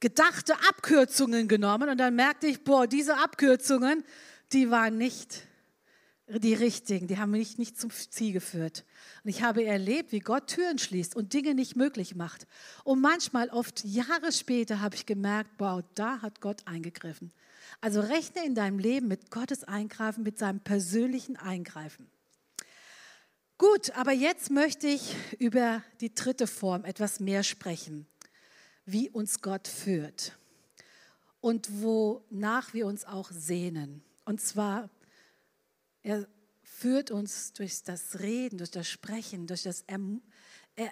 gedachte 0.00 0.54
Abkürzungen 0.68 1.48
genommen 1.48 1.88
und 1.88 1.96
dann 1.96 2.14
merkte 2.14 2.46
ich, 2.46 2.62
boah, 2.62 2.86
diese 2.86 3.16
Abkürzungen, 3.16 4.04
die 4.52 4.70
waren 4.70 4.98
nicht 4.98 5.47
die 6.28 6.54
richtigen, 6.54 7.06
die 7.06 7.18
haben 7.18 7.30
mich 7.30 7.56
nicht 7.56 7.80
zum 7.80 7.90
Ziel 7.90 8.32
geführt. 8.32 8.84
Und 9.24 9.30
ich 9.30 9.42
habe 9.42 9.64
erlebt, 9.64 10.12
wie 10.12 10.20
Gott 10.20 10.48
Türen 10.48 10.78
schließt 10.78 11.16
und 11.16 11.32
Dinge 11.32 11.54
nicht 11.54 11.74
möglich 11.74 12.14
macht. 12.14 12.46
Und 12.84 13.00
manchmal, 13.00 13.48
oft 13.48 13.84
Jahre 13.84 14.32
später, 14.32 14.80
habe 14.80 14.94
ich 14.94 15.06
gemerkt, 15.06 15.50
wow, 15.58 15.82
da 15.94 16.20
hat 16.20 16.40
Gott 16.40 16.62
eingegriffen. 16.66 17.32
Also 17.80 18.00
rechne 18.00 18.44
in 18.44 18.54
deinem 18.54 18.78
Leben 18.78 19.08
mit 19.08 19.30
Gottes 19.30 19.64
Eingreifen, 19.64 20.22
mit 20.22 20.38
seinem 20.38 20.60
persönlichen 20.60 21.36
Eingreifen. 21.36 22.10
Gut, 23.56 23.90
aber 23.96 24.12
jetzt 24.12 24.50
möchte 24.50 24.86
ich 24.86 25.16
über 25.38 25.82
die 26.00 26.14
dritte 26.14 26.46
Form 26.46 26.84
etwas 26.84 27.20
mehr 27.20 27.42
sprechen, 27.42 28.06
wie 28.84 29.10
uns 29.10 29.40
Gott 29.40 29.66
führt 29.66 30.38
und 31.40 31.82
wonach 31.82 32.74
wir 32.74 32.86
uns 32.86 33.04
auch 33.04 33.30
sehnen. 33.32 34.02
Und 34.24 34.40
zwar 34.40 34.90
er 36.02 36.26
führt 36.62 37.10
uns 37.10 37.52
durch 37.52 37.82
das 37.82 38.20
Reden, 38.20 38.58
durch 38.58 38.70
das 38.70 38.88
Sprechen, 38.88 39.46
durch 39.46 39.62
das 39.64 39.84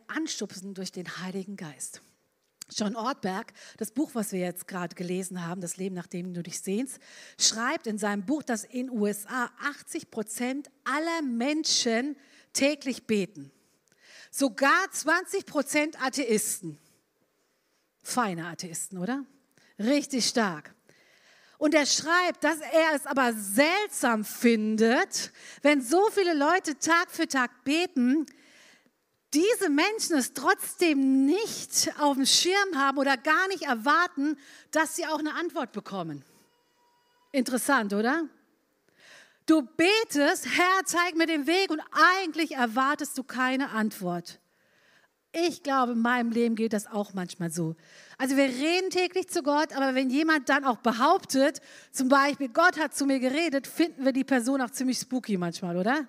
Anstupsen 0.09 0.75
durch 0.75 0.91
den 0.91 1.07
Heiligen 1.19 1.57
Geist. 1.57 2.03
John 2.71 2.97
Ortberg, 2.97 3.53
das 3.77 3.93
Buch, 3.93 4.11
was 4.15 4.33
wir 4.33 4.41
jetzt 4.41 4.67
gerade 4.67 4.97
gelesen 4.97 5.47
haben, 5.47 5.61
Das 5.61 5.77
Leben, 5.77 5.95
nach 5.95 6.09
dem 6.09 6.35
du 6.35 6.43
dich 6.43 6.61
sehnst, 6.61 6.99
schreibt 7.39 7.87
in 7.87 7.97
seinem 7.97 8.27
Buch, 8.27 8.43
dass 8.43 8.65
in 8.65 8.91
USA 8.91 9.51
80 9.61 10.11
Prozent 10.11 10.71
aller 10.83 11.23
Menschen 11.23 12.17
täglich 12.53 13.07
beten. 13.07 13.53
Sogar 14.33 14.91
20 14.91 15.47
Prozent 15.47 16.03
Atheisten. 16.03 16.79
Feine 18.03 18.49
Atheisten, 18.49 18.99
oder? 18.99 19.25
Richtig 19.79 20.27
stark. 20.27 20.75
Und 21.59 21.75
er 21.75 21.87
schreibt, 21.87 22.45
dass 22.45 22.61
er 22.61 22.95
es 22.95 23.07
aber 23.07 23.33
seltsam 23.33 24.25
findet, 24.25 25.33
wenn 25.63 25.81
so 25.81 26.11
viele 26.11 26.35
Leute 26.35 26.79
Tag 26.79 27.11
für 27.11 27.27
Tag 27.27 27.65
beten, 27.65 28.27
diese 29.33 29.71
Menschen 29.71 30.17
es 30.17 30.35
trotzdem 30.35 31.27
nicht 31.27 31.93
auf 31.99 32.17
dem 32.17 32.27
Schirm 32.27 32.77
haben 32.77 32.99
oder 32.99 33.17
gar 33.17 33.49
nicht 33.49 33.65
erwarten, 33.65 34.39
dass 34.71 34.97
sie 34.97 35.07
auch 35.07 35.19
eine 35.19 35.35
Antwort 35.35 35.73
bekommen. 35.73 36.25
Interessant, 37.33 37.93
oder? 37.93 38.29
Du 39.47 39.63
betest, 39.63 40.47
Herr, 40.47 40.85
zeig 40.85 41.17
mir 41.17 41.27
den 41.27 41.47
Weg 41.47 41.71
und 41.71 41.81
eigentlich 41.93 42.53
erwartest 42.53 43.17
du 43.19 43.23
keine 43.23 43.71
Antwort. 43.71 44.41
Ich 45.39 45.63
glaube, 45.63 45.93
in 45.93 46.01
meinem 46.01 46.31
Leben 46.31 46.55
geht 46.55 46.73
das 46.73 46.87
auch 46.87 47.13
manchmal 47.13 47.51
so. 47.51 47.77
Also 48.17 48.39
wir 48.39 48.45
reden 48.45 48.89
täglich 48.89 49.29
zu 49.29 49.43
Gott, 49.43 49.77
aber 49.77 49.95
wenn 49.95 50.09
jemand 50.09 50.49
dann 50.49 50.65
auch 50.65 50.79
behauptet, 50.79 51.61
zum 51.93 52.09
Beispiel, 52.09 52.49
Gott 52.49 52.79
hat 52.79 52.97
zu 52.97 53.05
mir 53.05 53.19
geredet, 53.19 53.67
finden 53.67 54.07
wir 54.07 54.13
die 54.13 54.25
Person 54.25 54.63
auch 54.63 54.71
ziemlich 54.71 54.99
spooky 54.99 55.37
manchmal, 55.37 55.77
oder? 55.77 56.07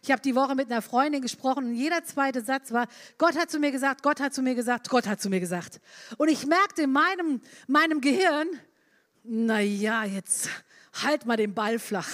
Ich 0.00 0.12
habe 0.12 0.22
die 0.22 0.36
Woche 0.36 0.54
mit 0.54 0.70
einer 0.70 0.80
Freundin 0.80 1.22
gesprochen 1.22 1.64
und 1.66 1.74
jeder 1.74 2.04
zweite 2.04 2.40
Satz 2.40 2.70
war, 2.70 2.86
Gott 3.18 3.36
hat 3.36 3.50
zu 3.50 3.58
mir 3.58 3.72
gesagt, 3.72 4.04
Gott 4.04 4.20
hat 4.20 4.32
zu 4.32 4.42
mir 4.42 4.54
gesagt, 4.54 4.88
Gott 4.90 5.08
hat 5.08 5.20
zu 5.20 5.28
mir 5.28 5.40
gesagt. 5.40 5.80
Und 6.16 6.28
ich 6.28 6.46
merkte 6.46 6.82
in 6.82 6.92
meinem, 6.92 7.40
meinem 7.66 8.00
Gehirn, 8.00 8.46
naja, 9.24 10.04
jetzt 10.04 10.50
halt 11.02 11.26
mal 11.26 11.36
den 11.36 11.52
Ball 11.52 11.80
flach. 11.80 12.08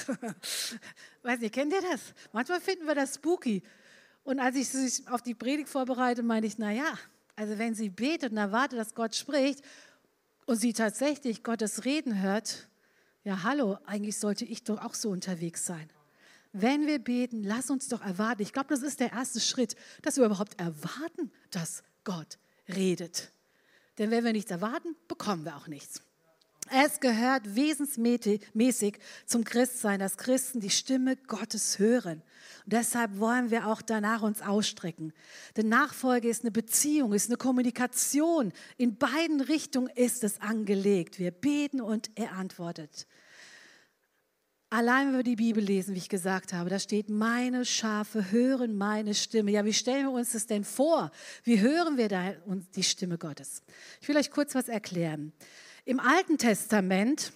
Weiß 1.23 1.41
nicht, 1.41 1.55
kennt 1.55 1.75
ihr 1.75 1.83
das? 1.83 2.01
Manchmal 2.33 2.63
finden 2.63 2.87
wir 2.87 2.95
das 2.95 3.17
spooky. 3.17 3.63
Und 4.25 4.41
als 4.41 4.57
ich 4.57 4.69
sich 4.69 5.07
auf 5.09 5.23
die 5.23 5.35
Predigt 5.35 5.69
vorbereite, 5.69 6.23
meinte 6.23 6.47
ich, 6.47 6.59
naja, 6.59 6.99
also 7.37 7.59
wenn 7.59 7.75
sie 7.75 7.91
betet 7.91 8.33
und 8.33 8.39
erwartet, 8.39 8.79
dass 8.79 8.95
Gott 8.95 9.15
spricht 9.15 9.63
und 10.47 10.57
sie 10.57 10.73
tatsächlich 10.73 11.43
Gottes 11.43 11.85
Reden 11.85 12.21
hört, 12.21 12.69
ja 13.25 13.43
hallo, 13.43 13.79
eigentlich 13.87 14.19
sollte 14.19 14.45
ich 14.45 14.65
doch 14.65 14.83
auch 14.83 14.95
so 14.95 15.11
unterwegs 15.11 15.67
sein. 15.67 15.89
Wenn 16.53 16.87
wir 16.87 17.01
beten, 17.01 17.43
lass 17.43 17.69
uns 17.69 17.89
doch 17.89 18.01
erwarten. 18.01 18.43
Ich 18.43 18.53
glaube, 18.53 18.69
das 18.69 18.83
ist 18.83 19.01
der 19.01 19.13
erste 19.13 19.41
Schritt, 19.41 19.75
dass 20.03 20.17
wir 20.17 20.25
überhaupt 20.25 20.59
erwarten, 20.61 21.33
dass 21.51 21.83
Gott 22.05 22.39
redet. 22.69 23.31
Denn 23.99 24.11
wenn 24.11 24.25
wir 24.25 24.33
nichts 24.33 24.51
erwarten, 24.51 24.95
bekommen 25.09 25.45
wir 25.45 25.57
auch 25.57 25.67
nichts. 25.67 26.01
Es 26.71 27.01
gehört 27.01 27.55
wesensmäßig 27.55 28.99
zum 29.27 29.45
Christsein, 29.45 30.01
dass 30.01 30.17
Christen 30.17 30.61
die 30.61 30.71
Stimme 30.71 31.17
Gottes 31.17 31.79
hören. 31.79 32.23
Und 32.65 32.73
deshalb 32.73 33.19
wollen 33.19 33.51
wir 33.51 33.67
auch 33.67 33.83
danach 33.83 34.23
uns 34.23 34.41
ausstrecken. 34.41 35.13
Denn 35.57 35.69
Nachfolge 35.69 36.29
ist 36.29 36.43
eine 36.43 36.51
Beziehung, 36.51 37.13
ist 37.13 37.29
eine 37.29 37.37
Kommunikation. 37.37 38.53
In 38.79 38.97
beiden 38.97 39.43
Richtungen 39.43 39.91
ist 39.95 40.25
es 40.25 40.41
angelegt. 40.41 41.19
Wir 41.19 41.33
beten 41.33 41.83
und 41.83 42.11
er 42.15 42.33
antwortet. 42.33 43.07
Allein 44.71 45.09
wenn 45.09 45.19
wir 45.19 45.23
die 45.23 45.37
Bibel 45.37 45.63
lesen, 45.63 45.95
wie 45.95 45.99
ich 45.99 46.09
gesagt 46.09 46.53
habe, 46.53 46.69
da 46.69 46.81
steht, 46.81 47.09
meine 47.09 47.65
Schafe 47.65 48.33
hören 48.33 48.77
meine 48.77 49.15
Stimme. 49.15 49.53
Ja, 49.53 49.65
wie 49.65 49.73
stellen 49.73 50.07
wir 50.07 50.11
uns 50.11 50.33
das 50.33 50.47
denn 50.47 50.65
vor? 50.65 51.13
Wie 51.45 51.61
hören 51.61 51.97
wir 51.97 52.09
da 52.09 52.33
die 52.75 52.83
Stimme 52.83 53.19
Gottes? 53.19 53.63
Ich 54.01 54.09
will 54.09 54.17
euch 54.17 54.33
kurz 54.33 54.55
was 54.55 54.69
erklären. 54.69 55.33
Im 55.87 56.01
Alten 56.01 56.39
Testament, 56.39 57.35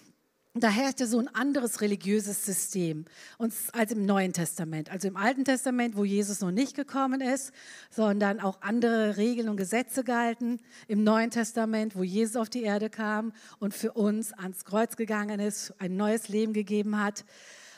da 0.55 0.69
herrschte 0.69 1.05
so 1.05 1.19
ein 1.19 1.27
anderes 1.27 1.81
religiöses 1.81 2.43
System 2.43 3.05
als 3.37 3.91
im 3.91 4.07
Neuen 4.07 4.33
Testament. 4.33 4.89
Also 4.89 5.07
im 5.07 5.17
Alten 5.17 5.45
Testament, 5.45 5.95
wo 5.95 6.03
Jesus 6.03 6.41
noch 6.41 6.49
nicht 6.49 6.75
gekommen 6.75 7.21
ist, 7.21 7.53
sondern 7.91 8.39
auch 8.39 8.59
andere 8.63 9.17
Regeln 9.17 9.49
und 9.49 9.57
Gesetze 9.57 10.03
galten. 10.03 10.59
Im 10.87 11.03
Neuen 11.03 11.29
Testament, 11.29 11.95
wo 11.95 12.01
Jesus 12.01 12.37
auf 12.37 12.49
die 12.49 12.63
Erde 12.63 12.89
kam 12.89 13.33
und 13.59 13.75
für 13.75 13.91
uns 13.91 14.33
ans 14.33 14.65
Kreuz 14.65 14.95
gegangen 14.95 15.39
ist, 15.39 15.75
ein 15.77 15.95
neues 15.95 16.27
Leben 16.27 16.53
gegeben 16.53 16.99
hat. 16.99 17.25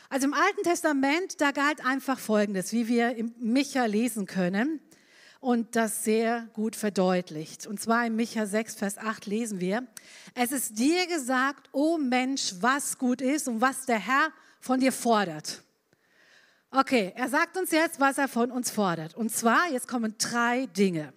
Also 0.09 0.25
im 0.27 0.33
Alten 0.33 0.63
Testament, 0.63 1.41
da 1.41 1.51
galt 1.51 1.85
einfach 1.85 2.17
Folgendes, 2.17 2.71
wie 2.71 2.87
wir 2.87 3.17
im 3.17 3.33
Micha 3.41 3.83
lesen 3.83 4.25
können 4.25 4.79
und 5.41 5.75
das 5.75 6.03
sehr 6.03 6.47
gut 6.53 6.75
verdeutlicht. 6.75 7.65
Und 7.67 7.81
zwar 7.81 8.05
in 8.05 8.15
Micha 8.15 8.45
6, 8.45 8.75
Vers 8.75 8.97
8 8.97 9.25
lesen 9.25 9.59
wir, 9.59 9.85
es 10.35 10.51
ist 10.51 10.77
dir 10.77 11.07
gesagt, 11.07 11.67
o 11.73 11.95
oh 11.95 11.97
Mensch, 11.97 12.53
was 12.61 12.97
gut 12.97 13.21
ist 13.21 13.47
und 13.47 13.59
was 13.59 13.85
der 13.87 13.99
Herr 13.99 14.31
von 14.61 14.79
dir 14.79 14.93
fordert. 14.93 15.63
Okay, 16.69 17.11
er 17.15 17.27
sagt 17.27 17.57
uns 17.57 17.71
jetzt, 17.71 17.99
was 17.99 18.17
er 18.19 18.27
von 18.27 18.51
uns 18.51 18.69
fordert. 18.69 19.15
Und 19.15 19.29
zwar, 19.31 19.69
jetzt 19.71 19.87
kommen 19.87 20.15
drei 20.19 20.67
Dinge. 20.67 21.11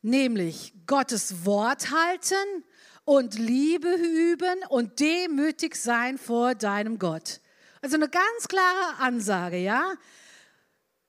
Nämlich 0.00 0.72
Gottes 0.86 1.44
Wort 1.44 1.90
halten 1.90 2.64
und 3.04 3.38
Liebe 3.38 3.92
üben 3.92 4.60
und 4.68 5.00
demütig 5.00 5.74
sein 5.74 6.16
vor 6.16 6.54
deinem 6.54 6.98
Gott. 6.98 7.40
Also 7.82 7.96
eine 7.96 8.08
ganz 8.08 8.48
klare 8.48 8.98
Ansage, 9.00 9.58
ja? 9.58 9.94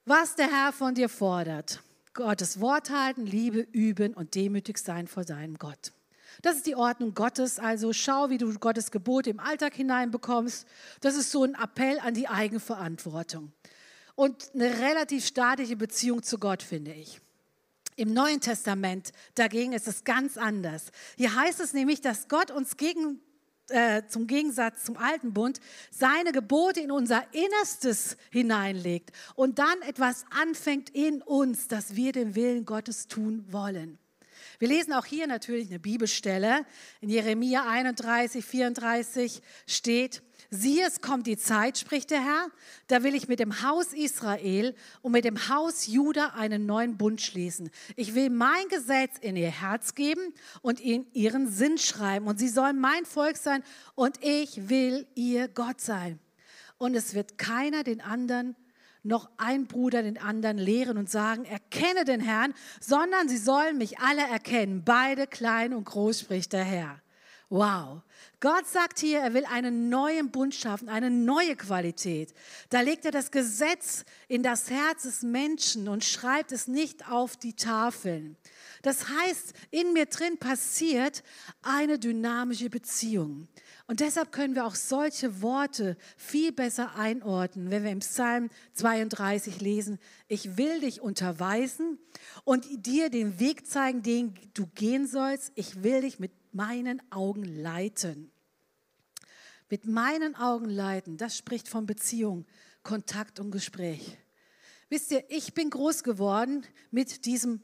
Was 0.06 0.36
der 0.36 0.52
Herr 0.52 0.74
von 0.74 0.96
dir 0.96 1.10
fordert. 1.10 1.82
Gottes 2.14 2.60
Wort 2.60 2.90
halten, 2.90 3.26
Liebe 3.26 3.60
üben 3.72 4.14
und 4.14 4.36
demütig 4.36 4.78
sein 4.78 5.08
vor 5.08 5.24
deinem 5.24 5.58
Gott. 5.58 5.92
Das 6.42 6.56
ist 6.58 6.68
die 6.68 6.76
Ordnung 6.76 7.14
Gottes. 7.14 7.60
Also 7.60 7.94
schau, 7.94 8.30
wie 8.30 8.38
du 8.38 8.54
Gottes 8.60 8.92
Gebote 8.92 9.30
im 9.30 9.40
Alltag 9.40 9.74
hineinbekommst. 9.74 10.68
Das 11.02 11.16
ist 11.16 11.32
so 11.32 11.44
ein 11.44 11.56
Appell 11.56 12.00
an 12.00 12.14
die 12.14 12.28
Eigenverantwortung. 12.28 13.52
Und 14.16 14.52
eine 14.54 14.80
relativ 14.80 15.26
staatliche 15.26 15.76
Beziehung 15.76 16.22
zu 16.22 16.38
Gott, 16.38 16.62
finde 16.62 16.94
ich. 16.94 17.20
Im 17.96 18.14
Neuen 18.14 18.42
Testament 18.42 19.12
dagegen 19.36 19.74
ist 19.74 19.88
es 19.88 20.04
ganz 20.04 20.38
anders. 20.38 20.92
Hier 21.18 21.36
heißt 21.36 21.60
es 21.60 21.74
nämlich, 21.74 22.02
dass 22.02 22.28
Gott 22.28 22.52
uns 22.52 22.78
gegen 22.78 23.20
äh, 23.70 24.04
zum 24.08 24.28
Gegensatz 24.28 24.84
zum 24.84 24.98
alten 24.98 25.34
Bund, 25.34 25.60
seine 25.92 26.32
Gebote 26.32 26.82
in 26.82 26.92
unser 26.92 27.24
Innerstes 27.34 28.18
hineinlegt 28.30 29.12
und 29.36 29.60
dann 29.60 29.82
etwas 29.82 30.26
anfängt 30.30 30.90
in 30.90 31.22
uns, 31.22 31.68
dass 31.68 31.96
wir 31.96 32.12
den 32.12 32.36
Willen 32.36 32.66
Gottes 32.66 33.08
tun 33.08 33.46
wollen. 33.50 33.98
Wir 34.60 34.68
lesen 34.68 34.94
auch 34.94 35.06
hier 35.06 35.28
natürlich 35.28 35.70
eine 35.70 35.80
Bibelstelle. 35.80 36.66
In 37.02 37.10
Jeremia 37.10 37.68
31, 37.68 38.46
34 38.46 39.42
steht, 39.68 40.22
Siehe, 40.56 40.86
es 40.86 41.02
kommt 41.02 41.26
die 41.26 41.36
Zeit, 41.36 41.80
spricht 41.80 42.12
der 42.12 42.24
Herr, 42.24 42.48
da 42.86 43.02
will 43.02 43.16
ich 43.16 43.28
mit 43.28 43.40
dem 43.40 43.64
Haus 43.64 43.92
Israel 43.92 44.76
und 45.02 45.12
mit 45.12 45.26
dem 45.26 45.50
Haus 45.50 45.88
Juda 45.88 46.34
einen 46.36 46.68
neuen 46.68 46.96
Bund 46.96 47.22
schließen. 47.22 47.72
Ich 47.96 48.14
will 48.14 48.30
mein 48.30 48.68
Gesetz 48.70 49.18
in 49.20 49.36
ihr 49.36 49.50
Herz 49.50 49.96
geben 49.96 50.22
und 50.62 50.80
in 50.80 51.08
ihren 51.12 51.50
Sinn 51.50 51.80
schreiben. 51.80 52.28
Und 52.28 52.38
sie 52.38 52.50
sollen 52.50 52.80
mein 52.80 53.04
Volk 53.06 53.38
sein 53.38 53.64
und 53.96 54.20
ich 54.22 54.70
will 54.70 55.08
ihr 55.16 55.48
Gott 55.48 55.82
sein. 55.82 56.20
Und 56.78 56.94
es 56.94 57.16
wird 57.16 57.40
keiner 57.40 57.84
den 57.84 58.00
anderen 58.00 58.56
noch 59.02 59.32
ein 59.38 59.66
Bruder 59.66 60.04
den 60.04 60.20
anderen 60.20 60.60
lehren 60.60 61.00
und 61.00 61.10
sagen, 61.10 61.46
erkenne 61.46 62.06
den 62.06 62.22
Herrn, 62.22 62.54
sondern 62.80 63.28
sie 63.28 63.38
sollen 63.38 63.80
mich 63.80 63.98
alle 63.98 64.22
erkennen. 64.22 64.84
Beide 64.86 65.26
klein 65.26 65.74
und 65.74 65.86
groß 65.86 66.20
spricht 66.20 66.54
der 66.54 66.64
Herr. 66.64 67.03
Wow. 67.50 68.02
Gott 68.40 68.68
sagt 68.68 69.00
hier, 69.00 69.20
er 69.20 69.34
will 69.34 69.46
einen 69.46 69.90
neuen 69.90 70.32
Bund 70.32 70.56
schaffen, 70.56 70.90
eine 70.90 71.10
neue 71.10 71.56
Qualität. 71.56 72.34
Da 72.70 72.82
legt 72.82 73.06
er 73.06 73.12
das 73.12 73.32
Gesetz 73.32 74.06
in 74.28 74.44
das 74.44 74.70
Herz 74.70 75.04
des 75.04 75.22
Menschen 75.22 75.88
und 75.88 76.04
schreibt 76.04 76.52
es 76.52 76.68
nicht 76.68 77.10
auf 77.10 77.38
die 77.38 77.54
Tafeln. 77.54 78.36
Das 78.82 79.08
heißt, 79.08 79.54
in 79.72 79.94
mir 79.94 80.08
drin 80.08 80.38
passiert 80.38 81.24
eine 81.62 82.00
dynamische 82.00 82.70
Beziehung. 82.70 83.48
Und 83.88 84.00
deshalb 84.00 84.32
können 84.32 84.56
wir 84.56 84.66
auch 84.66 84.76
solche 84.76 85.42
Worte 85.42 85.98
viel 86.18 86.52
besser 86.52 86.96
einordnen, 86.96 87.70
wenn 87.70 87.84
wir 87.84 87.92
im 87.92 88.00
Psalm 88.00 88.50
32 88.74 89.62
lesen, 89.62 90.00
ich 90.28 90.58
will 90.58 90.80
dich 90.80 91.02
unterweisen 91.02 92.00
und 92.44 92.66
dir 92.86 93.10
den 93.10 93.40
Weg 93.40 93.68
zeigen, 93.68 94.02
den 94.02 94.34
du 94.54 94.68
gehen 94.68 95.06
sollst. 95.06 95.52
Ich 95.56 95.84
will 95.84 96.02
dich 96.02 96.20
mit 96.20 96.32
meinen 96.54 97.02
Augen 97.12 97.44
leiten. 97.44 98.32
Mit 99.70 99.86
meinen 99.86 100.36
Augen 100.36 100.70
leiten, 100.70 101.18
das 101.18 101.38
spricht 101.38 101.68
von 101.68 101.86
Beziehung, 101.86 102.46
Kontakt 102.84 103.40
und 103.40 103.52
Gespräch. 103.52 104.18
Wisst 104.90 105.12
ihr, 105.12 105.24
ich 105.30 105.54
bin 105.54 105.70
groß 105.70 106.04
geworden 106.04 106.66
mit 106.92 107.26
diesem 107.26 107.62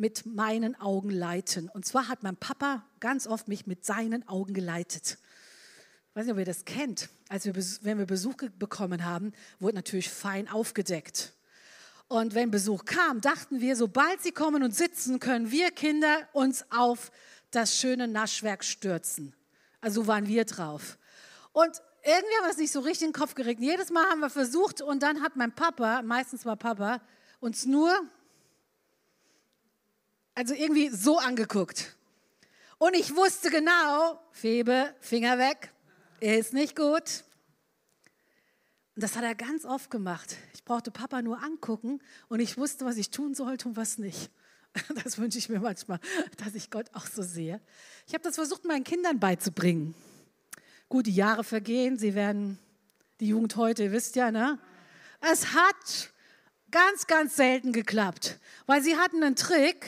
mit 0.00 0.24
meinen 0.24 0.80
Augen 0.80 1.10
leiten. 1.10 1.68
Und 1.68 1.84
zwar 1.84 2.08
hat 2.08 2.22
mein 2.22 2.36
Papa 2.36 2.86
ganz 3.00 3.26
oft 3.26 3.48
mich 3.48 3.66
mit 3.66 3.84
seinen 3.84 4.26
Augen 4.26 4.54
geleitet. 4.54 5.18
Ich 6.08 6.16
weiß 6.16 6.24
nicht, 6.24 6.32
ob 6.32 6.38
ihr 6.38 6.46
das 6.46 6.64
kennt. 6.64 7.10
Als 7.28 7.44
wir, 7.44 7.54
wenn 7.54 7.98
wir 7.98 8.06
Besuch 8.06 8.36
bekommen 8.58 9.04
haben, 9.04 9.32
wurde 9.58 9.74
natürlich 9.74 10.08
fein 10.08 10.48
aufgedeckt. 10.48 11.34
Und 12.08 12.34
wenn 12.34 12.50
Besuch 12.50 12.86
kam, 12.86 13.20
dachten 13.20 13.60
wir, 13.60 13.76
sobald 13.76 14.22
sie 14.22 14.32
kommen 14.32 14.62
und 14.62 14.74
sitzen, 14.74 15.20
können 15.20 15.50
wir 15.50 15.70
Kinder 15.70 16.26
uns 16.32 16.64
auf 16.70 17.12
das 17.50 17.76
schöne 17.76 18.08
Naschwerk 18.08 18.64
stürzen. 18.64 19.34
Also 19.80 20.06
waren 20.06 20.26
wir 20.26 20.44
drauf. 20.44 20.98
Und 21.52 21.82
irgendwie 22.02 22.36
haben 22.36 22.44
wir 22.44 22.50
es 22.50 22.56
nicht 22.56 22.72
so 22.72 22.80
richtig 22.80 23.06
in 23.06 23.12
den 23.12 23.20
Kopf 23.20 23.34
geregt. 23.34 23.60
Jedes 23.60 23.90
Mal 23.90 24.04
haben 24.08 24.20
wir 24.20 24.30
versucht 24.30 24.80
und 24.80 25.02
dann 25.02 25.22
hat 25.22 25.36
mein 25.36 25.54
Papa, 25.54 26.02
meistens 26.02 26.46
war 26.46 26.56
Papa, 26.56 27.00
uns 27.40 27.66
nur, 27.66 27.92
also 30.34 30.54
irgendwie 30.54 30.88
so 30.88 31.18
angeguckt. 31.18 31.96
Und 32.78 32.94
ich 32.94 33.14
wusste 33.14 33.50
genau, 33.50 34.18
Febe, 34.32 34.94
Finger 35.00 35.38
weg, 35.38 35.72
ist 36.20 36.54
nicht 36.54 36.76
gut. 36.76 37.24
Und 38.94 39.02
das 39.02 39.16
hat 39.16 39.24
er 39.24 39.34
ganz 39.34 39.64
oft 39.64 39.90
gemacht. 39.90 40.36
Ich 40.54 40.64
brauchte 40.64 40.90
Papa 40.90 41.20
nur 41.20 41.42
angucken 41.42 42.00
und 42.28 42.40
ich 42.40 42.56
wusste, 42.56 42.84
was 42.84 42.96
ich 42.96 43.10
tun 43.10 43.34
sollte 43.34 43.68
und 43.68 43.76
was 43.76 43.98
nicht. 43.98 44.30
Das 45.04 45.18
wünsche 45.18 45.38
ich 45.38 45.48
mir 45.48 45.60
manchmal, 45.60 46.00
dass 46.36 46.54
ich 46.54 46.70
Gott 46.70 46.86
auch 46.92 47.06
so 47.06 47.22
sehe. 47.22 47.60
Ich 48.06 48.14
habe 48.14 48.22
das 48.22 48.36
versucht, 48.36 48.64
meinen 48.64 48.84
Kindern 48.84 49.18
beizubringen. 49.18 49.94
Gut, 50.88 51.06
die 51.06 51.14
Jahre 51.14 51.44
vergehen, 51.44 51.98
sie 51.98 52.14
werden 52.14 52.58
die 53.20 53.28
Jugend 53.28 53.56
heute, 53.56 53.84
ihr 53.84 53.92
wisst 53.92 54.16
ja, 54.16 54.30
ne? 54.30 54.58
Es 55.20 55.54
hat 55.54 56.12
ganz, 56.70 57.06
ganz 57.06 57.36
selten 57.36 57.72
geklappt, 57.72 58.38
weil 58.66 58.82
sie 58.82 58.96
hatten 58.96 59.22
einen 59.22 59.36
Trick. 59.36 59.86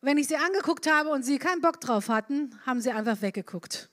Wenn 0.00 0.18
ich 0.18 0.28
sie 0.28 0.36
angeguckt 0.36 0.90
habe 0.90 1.10
und 1.10 1.24
sie 1.24 1.38
keinen 1.38 1.60
Bock 1.60 1.80
drauf 1.80 2.08
hatten, 2.08 2.58
haben 2.66 2.80
sie 2.80 2.90
einfach 2.90 3.22
weggeguckt. 3.22 3.88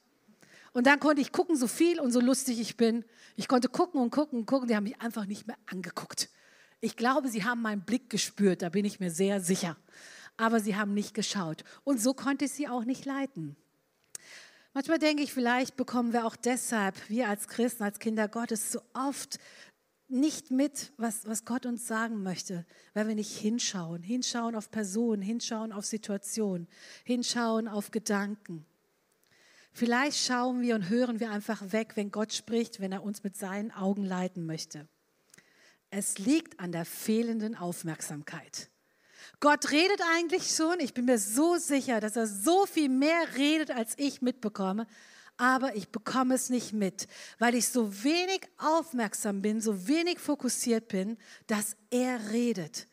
Und 0.72 0.88
dann 0.88 1.00
konnte 1.00 1.22
ich 1.22 1.32
gucken, 1.32 1.56
so 1.56 1.68
viel 1.68 2.00
und 2.00 2.12
so 2.12 2.20
lustig 2.20 2.60
ich 2.60 2.78
bin. 2.78 3.04
Ich 3.36 3.48
konnte 3.48 3.70
gucken 3.70 4.02
und 4.02 4.12
gucken 4.12 4.40
und 4.40 4.46
gucken, 4.46 4.68
die 4.68 4.76
haben 4.76 4.84
mich 4.84 5.02
einfach 5.02 5.26
nicht 5.26 5.48
mehr 5.48 5.58
angeguckt. 5.66 6.30
Ich 6.82 6.96
glaube, 6.96 7.28
sie 7.28 7.44
haben 7.44 7.62
meinen 7.62 7.84
Blick 7.84 8.10
gespürt, 8.10 8.62
da 8.62 8.70
bin 8.70 8.86
ich 8.86 9.00
mir 9.00 9.12
sehr 9.12 9.42
sicher. 9.42 9.78
Aber 10.38 10.60
sie 10.60 10.76
haben 10.76 10.94
nicht 10.94 11.14
geschaut. 11.14 11.64
Und 11.84 12.00
so 12.00 12.14
konnte 12.14 12.46
ich 12.46 12.52
sie 12.52 12.70
auch 12.70 12.86
nicht 12.86 13.06
leiten. 13.06 13.58
Manchmal 14.74 15.00
denke 15.00 15.24
ich, 15.24 15.34
vielleicht 15.34 15.76
bekommen 15.76 16.14
wir 16.14 16.26
auch 16.26 16.36
deshalb, 16.36 16.96
wir 17.10 17.28
als 17.28 17.48
Christen, 17.48 17.84
als 17.84 18.00
Kinder 18.00 18.28
Gottes, 18.28 18.72
so 18.72 18.82
oft 18.94 19.40
nicht 20.08 20.52
mit, 20.52 20.94
was, 20.98 21.28
was 21.28 21.46
Gott 21.46 21.66
uns 21.66 21.88
sagen 21.88 22.24
möchte, 22.24 22.66
weil 22.94 23.08
wir 23.08 23.16
nicht 23.16 23.38
hinschauen. 23.38 24.02
Hinschauen 24.02 24.56
auf 24.56 24.72
Personen, 24.72 25.22
hinschauen 25.22 25.72
auf 25.72 25.86
Situationen, 25.86 26.68
hinschauen 27.04 27.68
auf 27.68 27.92
Gedanken. 27.92 28.66
Vielleicht 29.72 30.18
schauen 30.18 30.62
wir 30.62 30.76
und 30.76 30.90
hören 30.90 31.20
wir 31.20 31.32
einfach 31.32 31.72
weg, 31.72 31.92
wenn 31.96 32.12
Gott 32.12 32.34
spricht, 32.34 32.80
wenn 32.80 32.92
er 32.92 33.04
uns 33.04 33.24
mit 33.24 33.38
seinen 33.38 33.72
Augen 33.72 34.04
leiten 34.04 34.46
möchte. 34.46 34.88
Es 35.92 36.18
liegt 36.20 36.60
an 36.60 36.72
der 36.72 36.86
fehlenden 36.86 37.56
Aufmerksamkeit. 37.56 38.70
Gott 39.40 39.72
redet 39.72 40.02
eigentlich 40.16 40.56
schon. 40.56 40.80
Ich 40.80 40.94
bin 40.94 41.06
mir 41.06 41.18
so 41.18 41.58
sicher, 41.58 42.00
dass 42.00 42.16
er 42.16 42.28
so 42.28 42.66
viel 42.66 42.90
mehr 42.90 43.36
redet, 43.36 43.72
als 43.72 43.94
ich 43.98 44.22
mitbekomme. 44.22 44.86
Aber 45.38 45.76
ich 45.76 45.90
bekomme 45.90 46.36
es 46.36 46.50
nicht 46.50 46.74
mit, 46.74 47.08
weil 47.38 47.56
ich 47.56 47.70
so 47.70 48.04
wenig 48.04 48.42
aufmerksam 48.58 49.42
bin, 49.42 49.62
so 49.62 49.88
wenig 49.88 50.20
fokussiert 50.20 50.90
bin, 50.90 51.18
dass 51.48 51.78
er 51.90 52.32
redet 52.32 52.88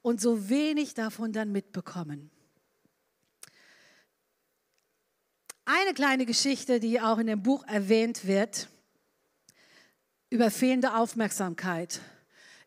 und 0.00 0.20
so 0.20 0.48
wenig 0.48 0.94
davon 0.94 1.32
dann 1.32 1.52
mitbekommen. 1.52 2.30
Eine 5.66 5.92
kleine 5.92 6.24
Geschichte, 6.24 6.80
die 6.80 7.00
auch 7.00 7.18
in 7.18 7.26
dem 7.26 7.42
Buch 7.42 7.64
erwähnt 7.64 8.26
wird, 8.26 8.68
über 10.30 10.50
fehlende 10.50 10.94
Aufmerksamkeit 10.94 12.00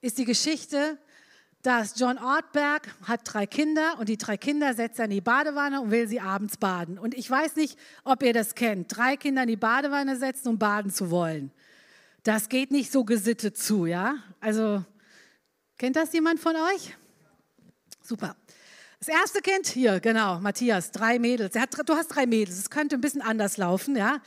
ist 0.03 0.17
die 0.17 0.25
Geschichte, 0.25 0.97
dass 1.61 1.97
John 1.97 2.17
Ortberg 2.17 2.93
hat 3.03 3.21
drei 3.23 3.47
Kinder 3.47 3.95
und 3.99 4.09
die 4.09 4.17
drei 4.17 4.35
Kinder 4.35 4.73
setzt 4.73 4.99
er 4.99 5.05
in 5.05 5.11
die 5.11 5.21
Badewanne 5.21 5.79
und 5.79 5.91
will 5.91 6.09
sie 6.09 6.19
abends 6.19 6.57
baden. 6.57 6.99
Und 6.99 7.13
ich 7.13 7.31
weiß 7.31 7.55
nicht, 7.55 7.79
ob 8.03 8.21
ihr 8.21 8.33
das 8.33 8.53
kennt, 8.53 8.95
drei 8.95 9.15
Kinder 9.15 9.43
in 9.43 9.47
die 9.47 9.55
Badewanne 9.55 10.17
setzen, 10.17 10.49
um 10.49 10.59
baden 10.59 10.91
zu 10.91 11.09
wollen. 11.09 11.51
Das 12.23 12.49
geht 12.49 12.69
nicht 12.69 12.91
so 12.91 13.05
gesittet 13.05 13.57
zu, 13.57 13.85
ja? 13.85 14.17
Also, 14.41 14.83
kennt 15.77 15.95
das 15.95 16.11
jemand 16.11 16.41
von 16.41 16.55
euch? 16.57 16.97
Super. 18.01 18.35
Das 18.99 19.07
erste 19.07 19.41
Kind, 19.41 19.67
hier, 19.67 20.01
genau, 20.01 20.39
Matthias, 20.39 20.91
drei 20.91 21.17
Mädels. 21.17 21.55
Hat, 21.55 21.77
du 21.87 21.93
hast 21.93 22.09
drei 22.09 22.25
Mädels, 22.25 22.57
es 22.57 22.69
könnte 22.69 22.95
ein 22.95 23.01
bisschen 23.01 23.21
anders 23.21 23.55
laufen, 23.55 23.95
ja? 23.95 24.19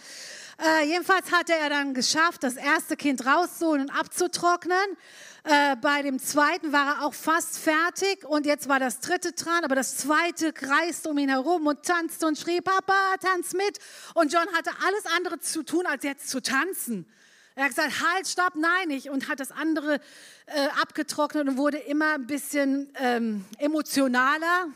Äh, 0.58 0.86
jedenfalls 0.86 1.30
hatte 1.32 1.54
er 1.54 1.68
dann 1.68 1.92
geschafft, 1.92 2.42
das 2.42 2.56
erste 2.56 2.96
Kind 2.96 3.26
rauszuholen 3.26 3.82
und 3.82 3.90
abzutrocknen. 3.90 4.96
Äh, 5.44 5.76
bei 5.76 6.02
dem 6.02 6.18
zweiten 6.18 6.72
war 6.72 6.96
er 6.96 7.04
auch 7.04 7.14
fast 7.14 7.58
fertig 7.58 8.24
und 8.24 8.46
jetzt 8.46 8.68
war 8.68 8.80
das 8.80 9.00
dritte 9.00 9.32
dran, 9.32 9.64
aber 9.64 9.74
das 9.74 9.96
zweite 9.98 10.52
kreiste 10.52 11.10
um 11.10 11.18
ihn 11.18 11.28
herum 11.28 11.66
und 11.66 11.82
tanzte 11.82 12.26
und 12.26 12.38
schrie, 12.38 12.60
Papa, 12.60 13.16
tanz 13.20 13.52
mit. 13.52 13.78
Und 14.14 14.32
John 14.32 14.46
hatte 14.56 14.70
alles 14.84 15.04
andere 15.16 15.38
zu 15.38 15.62
tun, 15.62 15.84
als 15.86 16.04
jetzt 16.04 16.28
zu 16.30 16.40
tanzen. 16.40 17.06
Er 17.54 17.64
hat 17.64 17.70
gesagt, 17.70 18.02
halt, 18.02 18.26
stopp, 18.26 18.54
nein, 18.54 18.88
nicht. 18.88 19.08
Und 19.08 19.28
hat 19.28 19.40
das 19.40 19.50
andere 19.50 20.00
äh, 20.46 20.68
abgetrocknet 20.82 21.48
und 21.48 21.56
wurde 21.56 21.78
immer 21.78 22.14
ein 22.14 22.26
bisschen 22.26 22.90
ähm, 22.98 23.44
emotionaler. 23.58 24.66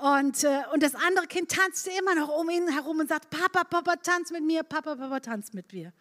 Und, 0.00 0.44
äh, 0.44 0.62
und 0.72 0.82
das 0.82 0.94
andere 0.94 1.26
Kind 1.26 1.50
tanzte 1.50 1.90
immer 1.98 2.14
noch 2.14 2.34
um 2.34 2.48
ihn 2.48 2.68
herum 2.68 3.00
und 3.00 3.08
sagt, 3.08 3.28
Papa, 3.28 3.64
Papa, 3.64 3.96
tanz 3.96 4.30
mit 4.30 4.42
mir, 4.42 4.62
Papa, 4.62 4.96
Papa, 4.96 5.20
tanz 5.20 5.52
mit 5.52 5.72
mir. 5.72 5.92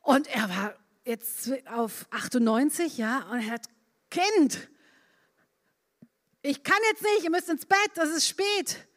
Und 0.00 0.26
er 0.28 0.48
war 0.48 0.74
jetzt 1.04 1.50
auf 1.66 2.06
98, 2.10 2.96
ja, 2.96 3.26
und 3.30 3.40
er 3.40 3.50
hat, 3.50 3.66
Kind, 4.08 4.70
ich 6.42 6.62
kann 6.62 6.78
jetzt 6.90 7.02
nicht, 7.02 7.24
ihr 7.24 7.30
müsst 7.30 7.50
ins 7.50 7.66
Bett, 7.66 7.90
das 7.94 8.08
ist 8.08 8.26
spät. 8.26 8.88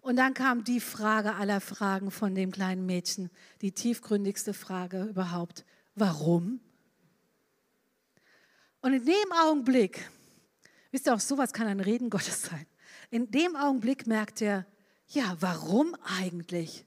Und 0.00 0.16
dann 0.16 0.34
kam 0.34 0.62
die 0.64 0.80
Frage 0.80 1.34
aller 1.34 1.60
Fragen 1.60 2.10
von 2.10 2.34
dem 2.34 2.52
kleinen 2.52 2.86
Mädchen, 2.86 3.30
die 3.60 3.72
tiefgründigste 3.72 4.54
Frage 4.54 5.04
überhaupt. 5.04 5.64
Warum? 5.94 6.60
Und 8.80 8.94
in 8.94 9.04
dem 9.04 9.32
Augenblick, 9.44 10.08
wisst 10.90 11.06
ihr 11.06 11.14
auch, 11.14 11.20
sowas 11.20 11.52
kann 11.52 11.66
ein 11.66 11.80
Reden 11.80 12.08
Gottes 12.08 12.42
sein. 12.50 12.66
In 13.12 13.30
dem 13.30 13.56
Augenblick 13.56 14.06
merkt 14.06 14.40
er, 14.40 14.64
ja, 15.06 15.36
warum 15.38 15.94
eigentlich? 16.18 16.86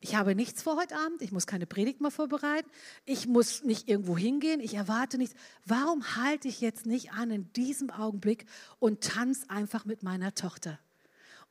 Ich 0.00 0.14
habe 0.16 0.34
nichts 0.34 0.62
vor 0.62 0.78
heute 0.78 0.96
Abend, 0.96 1.20
ich 1.20 1.32
muss 1.32 1.46
keine 1.46 1.66
Predigt 1.66 2.00
mehr 2.00 2.10
vorbereiten, 2.10 2.70
ich 3.04 3.28
muss 3.28 3.62
nicht 3.62 3.86
irgendwo 3.86 4.16
hingehen, 4.16 4.60
ich 4.60 4.72
erwarte 4.72 5.18
nichts. 5.18 5.34
Warum 5.66 6.16
halte 6.16 6.48
ich 6.48 6.62
jetzt 6.62 6.86
nicht 6.86 7.12
an 7.12 7.30
in 7.30 7.52
diesem 7.52 7.90
Augenblick 7.90 8.46
und 8.78 9.02
tanze 9.02 9.50
einfach 9.50 9.84
mit 9.84 10.02
meiner 10.02 10.34
Tochter? 10.34 10.78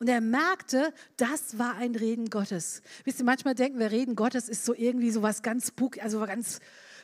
Und 0.00 0.08
er 0.08 0.20
merkte, 0.20 0.92
das 1.16 1.60
war 1.60 1.76
ein 1.76 1.94
Reden 1.94 2.30
Gottes. 2.30 2.82
Wisst 3.04 3.20
ihr, 3.20 3.24
manchmal 3.24 3.54
denken 3.54 3.78
wir, 3.78 3.92
Reden 3.92 4.16
Gottes 4.16 4.48
ist 4.48 4.64
so 4.64 4.74
irgendwie 4.74 5.12
so 5.12 5.22
was 5.22 5.42
ganz 5.42 5.68
spuk, 5.68 6.02
also 6.02 6.18
ganz 6.26 6.58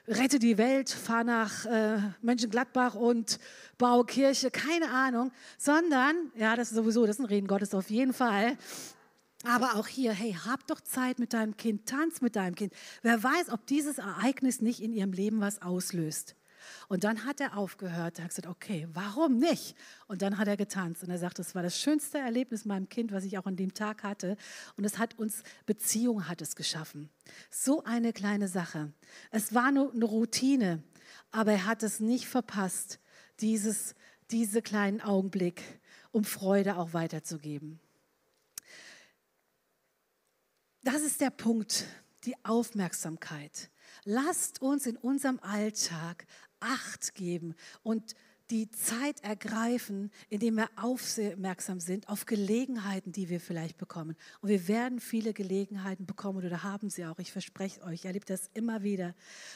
rette 0.09 0.39
die 0.39 0.59
Welt, 0.59 0.91
fahr 0.91 1.25
nach 1.25 1.67
äh, 1.67 1.99
Mönchengladbach 2.23 2.95
und 2.95 3.39
baue 3.79 4.05
Kirche, 4.05 4.51
keine 4.51 4.91
Ahnung, 4.91 5.33
sondern, 5.59 6.31
ja, 6.37 6.57
das 6.57 6.71
ist 6.71 6.77
sowieso, 6.77 7.07
das 7.07 7.17
ist 7.17 7.21
ein 7.21 7.27
Reden 7.27 7.47
Gottes 7.47 7.75
auf 7.75 7.91
jeden 7.91 8.13
Fall. 8.13 8.57
Aber 9.45 9.77
auch 9.77 9.87
hier, 9.87 10.13
hey, 10.13 10.33
hab 10.33 10.67
doch 10.67 10.81
Zeit 10.81 11.19
mit 11.19 11.33
deinem 11.33 11.57
Kind, 11.57 11.87
tanz 11.87 12.21
mit 12.21 12.37
deinem 12.37 12.55
Kind. 12.55 12.73
Wer 13.03 13.23
weiß, 13.23 13.51
ob 13.51 13.67
dieses 13.67 13.99
Ereignis 13.99 14.61
nicht 14.61 14.81
in 14.81 14.93
ihrem 14.93 15.13
Leben 15.13 15.41
was 15.41 15.63
auslöst. 15.63 16.35
Und 16.89 17.05
dann 17.05 17.25
hat 17.25 17.41
er 17.41 17.57
aufgehört, 17.57 18.19
er 18.19 18.25
hat 18.25 18.31
gesagt, 18.31 18.47
okay, 18.47 18.89
warum 18.93 19.39
nicht? 19.39 19.77
Und 20.07 20.23
dann 20.23 20.39
hat 20.39 20.49
er 20.49 20.57
getanzt 20.57 21.03
und 21.03 21.11
er 21.11 21.19
sagt, 21.19 21.39
das 21.39 21.55
war 21.55 21.63
das 21.63 21.79
schönste 21.79 22.19
Erlebnis 22.19 22.65
meinem 22.65 22.89
Kind, 22.89 23.13
was 23.13 23.25
ich 23.25 23.39
auch 23.39 23.47
an 23.47 23.57
dem 23.57 23.75
Tag 23.75 24.03
hatte. 24.03 24.37
Und 24.77 24.85
es 24.85 24.99
hat 24.99 25.19
uns, 25.19 25.43
Beziehung 25.67 26.29
hat 26.29 26.41
es 26.41 26.57
geschaffen. 26.57 27.11
So 27.51 27.85
eine 27.85 28.13
kleine 28.13 28.49
Sache. 28.49 28.93
Es 29.31 29.55
war 29.55 29.73
nur 29.73 29.93
eine 29.93 30.05
Routine, 30.05 30.83
aber 31.31 31.53
er 31.53 31.67
hat 31.67 31.83
es 31.83 32.01
nicht 32.01 32.27
verpasst, 32.27 32.99
dieses, 33.41 33.95
diese 34.31 34.63
kleinen 34.63 35.01
Augenblick, 35.01 35.63
um 36.13 36.25
Freude 36.25 36.77
auch 36.77 36.93
weiterzugeben. 36.93 37.81
Das 40.83 41.03
ist 41.03 41.21
der 41.21 41.31
Punkt, 41.31 41.85
die 42.25 42.37
Aufmerksamkeit. 42.45 43.71
Lasst 44.05 44.63
uns 44.63 44.87
in 44.87 44.97
unserem 44.97 45.41
Alltag 45.41 46.27
Acht 46.67 47.15
geben 47.15 47.55
und 47.83 48.15
die 48.51 48.71
Zeit 48.71 49.25
ergreifen, 49.25 50.11
indem 50.29 50.57
wir 50.57 50.69
aufmerksam 50.77 51.81
sind 51.81 52.09
auf 52.09 52.27
Gelegenheiten, 52.27 53.11
die 53.11 53.29
wir 53.29 53.41
vielleicht 53.41 53.77
bekommen. 53.77 54.17
Und 54.41 54.49
wir 54.49 54.69
werden 54.69 55.01
viele 55.01 55.33
Gelegenheiten 55.33 56.07
bekommen 56.07 56.45
oder 56.45 56.63
haben 56.63 56.89
sie 56.89 57.05
auch. 57.07 57.19
Ich 57.19 57.33
verspreche 57.33 57.83
euch, 57.83 57.95
ich 57.95 58.05
erlebe 58.05 58.25
das 58.25 58.49
immer 58.55 58.83
wieder, 58.85 59.15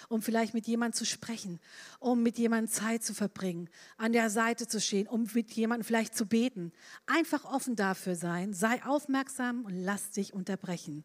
um 0.08 0.22
vielleicht 0.22 0.54
mit 0.54 0.66
jemandem 0.66 0.98
zu 0.98 1.06
sprechen, 1.06 1.60
um 2.00 2.22
mit 2.22 2.36
jemandem 2.38 2.70
Zeit 2.70 3.04
zu 3.04 3.14
verbringen, 3.14 3.68
an 3.96 4.12
der 4.12 4.28
Seite 4.28 4.66
zu 4.66 4.80
stehen, 4.80 5.06
um 5.06 5.28
mit 5.34 5.52
jemandem 5.52 5.84
vielleicht 5.84 6.16
zu 6.16 6.26
beten. 6.26 6.72
Einfach 7.06 7.44
offen 7.44 7.76
dafür 7.76 8.16
sein, 8.16 8.54
sei 8.54 8.82
aufmerksam 8.84 9.64
und 9.64 9.84
lass 9.84 10.10
dich 10.10 10.34
unterbrechen. 10.34 11.04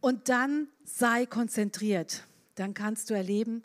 Und 0.00 0.28
dann 0.28 0.68
sei 0.84 1.26
konzentriert. 1.26 2.24
Dann 2.56 2.74
kannst 2.74 3.10
du 3.10 3.14
erleben, 3.14 3.62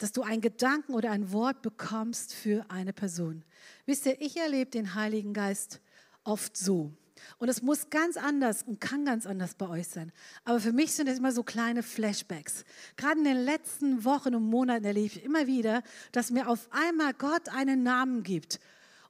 dass 0.00 0.12
du 0.12 0.22
einen 0.22 0.40
Gedanken 0.40 0.94
oder 0.94 1.10
ein 1.10 1.30
Wort 1.30 1.60
bekommst 1.60 2.34
für 2.34 2.64
eine 2.70 2.94
Person. 2.94 3.44
Wisst 3.84 4.06
ihr, 4.06 4.18
ich 4.20 4.38
erlebe 4.38 4.70
den 4.70 4.94
Heiligen 4.94 5.34
Geist 5.34 5.80
oft 6.24 6.56
so. 6.56 6.90
Und 7.36 7.50
es 7.50 7.60
muss 7.60 7.90
ganz 7.90 8.16
anders 8.16 8.62
und 8.62 8.80
kann 8.80 9.04
ganz 9.04 9.26
anders 9.26 9.54
bei 9.54 9.68
euch 9.68 9.88
sein. 9.88 10.10
Aber 10.44 10.58
für 10.58 10.72
mich 10.72 10.94
sind 10.94 11.06
es 11.06 11.18
immer 11.18 11.32
so 11.32 11.42
kleine 11.42 11.82
Flashbacks. 11.82 12.64
Gerade 12.96 13.18
in 13.18 13.24
den 13.24 13.44
letzten 13.44 14.06
Wochen 14.06 14.34
und 14.34 14.48
Monaten 14.48 14.86
erlebe 14.86 15.06
ich 15.06 15.22
immer 15.22 15.46
wieder, 15.46 15.82
dass 16.12 16.30
mir 16.30 16.48
auf 16.48 16.70
einmal 16.70 17.12
Gott 17.12 17.50
einen 17.50 17.82
Namen 17.82 18.22
gibt. 18.22 18.58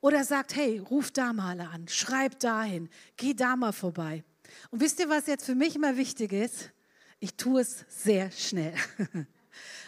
Oder 0.01 0.25
sagt, 0.25 0.57
hey, 0.57 0.81
ruf 0.81 1.13
da 1.13 1.33
mal 1.33 1.61
an, 1.61 1.87
schreib 1.87 2.41
dahin, 2.41 2.89
geh 3.17 3.33
da 3.33 3.55
mal 3.55 3.73
vorbei. 3.73 4.25
Und 4.71 4.81
wisst 4.81 4.99
ihr, 4.99 5.09
was 5.09 5.29
jetzt 5.29 5.47
für 5.47 5.55
mich 5.55 5.77
immer 5.77 5.97
wichtig 5.97 6.33
ist? 6.33 6.73
Ich 7.21 7.37
tue 7.37 7.61
es 7.61 7.85
sehr 7.89 8.33
schnell. 8.33 8.75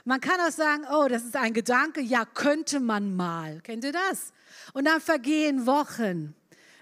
Man 0.05 0.21
kann 0.21 0.41
auch 0.41 0.51
sagen, 0.51 0.85
oh, 0.93 1.07
das 1.09 1.25
ist 1.25 1.37
ein 1.37 1.53
Gedanke, 1.53 2.01
ja, 2.01 2.25
könnte 2.25 2.81
man 2.81 3.15
mal. 3.15 3.61
Kennt 3.63 3.85
ihr 3.85 3.93
das? 3.93 4.33
Und 4.73 4.87
dann 4.87 5.01
vergehen 5.01 5.67
Wochen. 5.67 6.35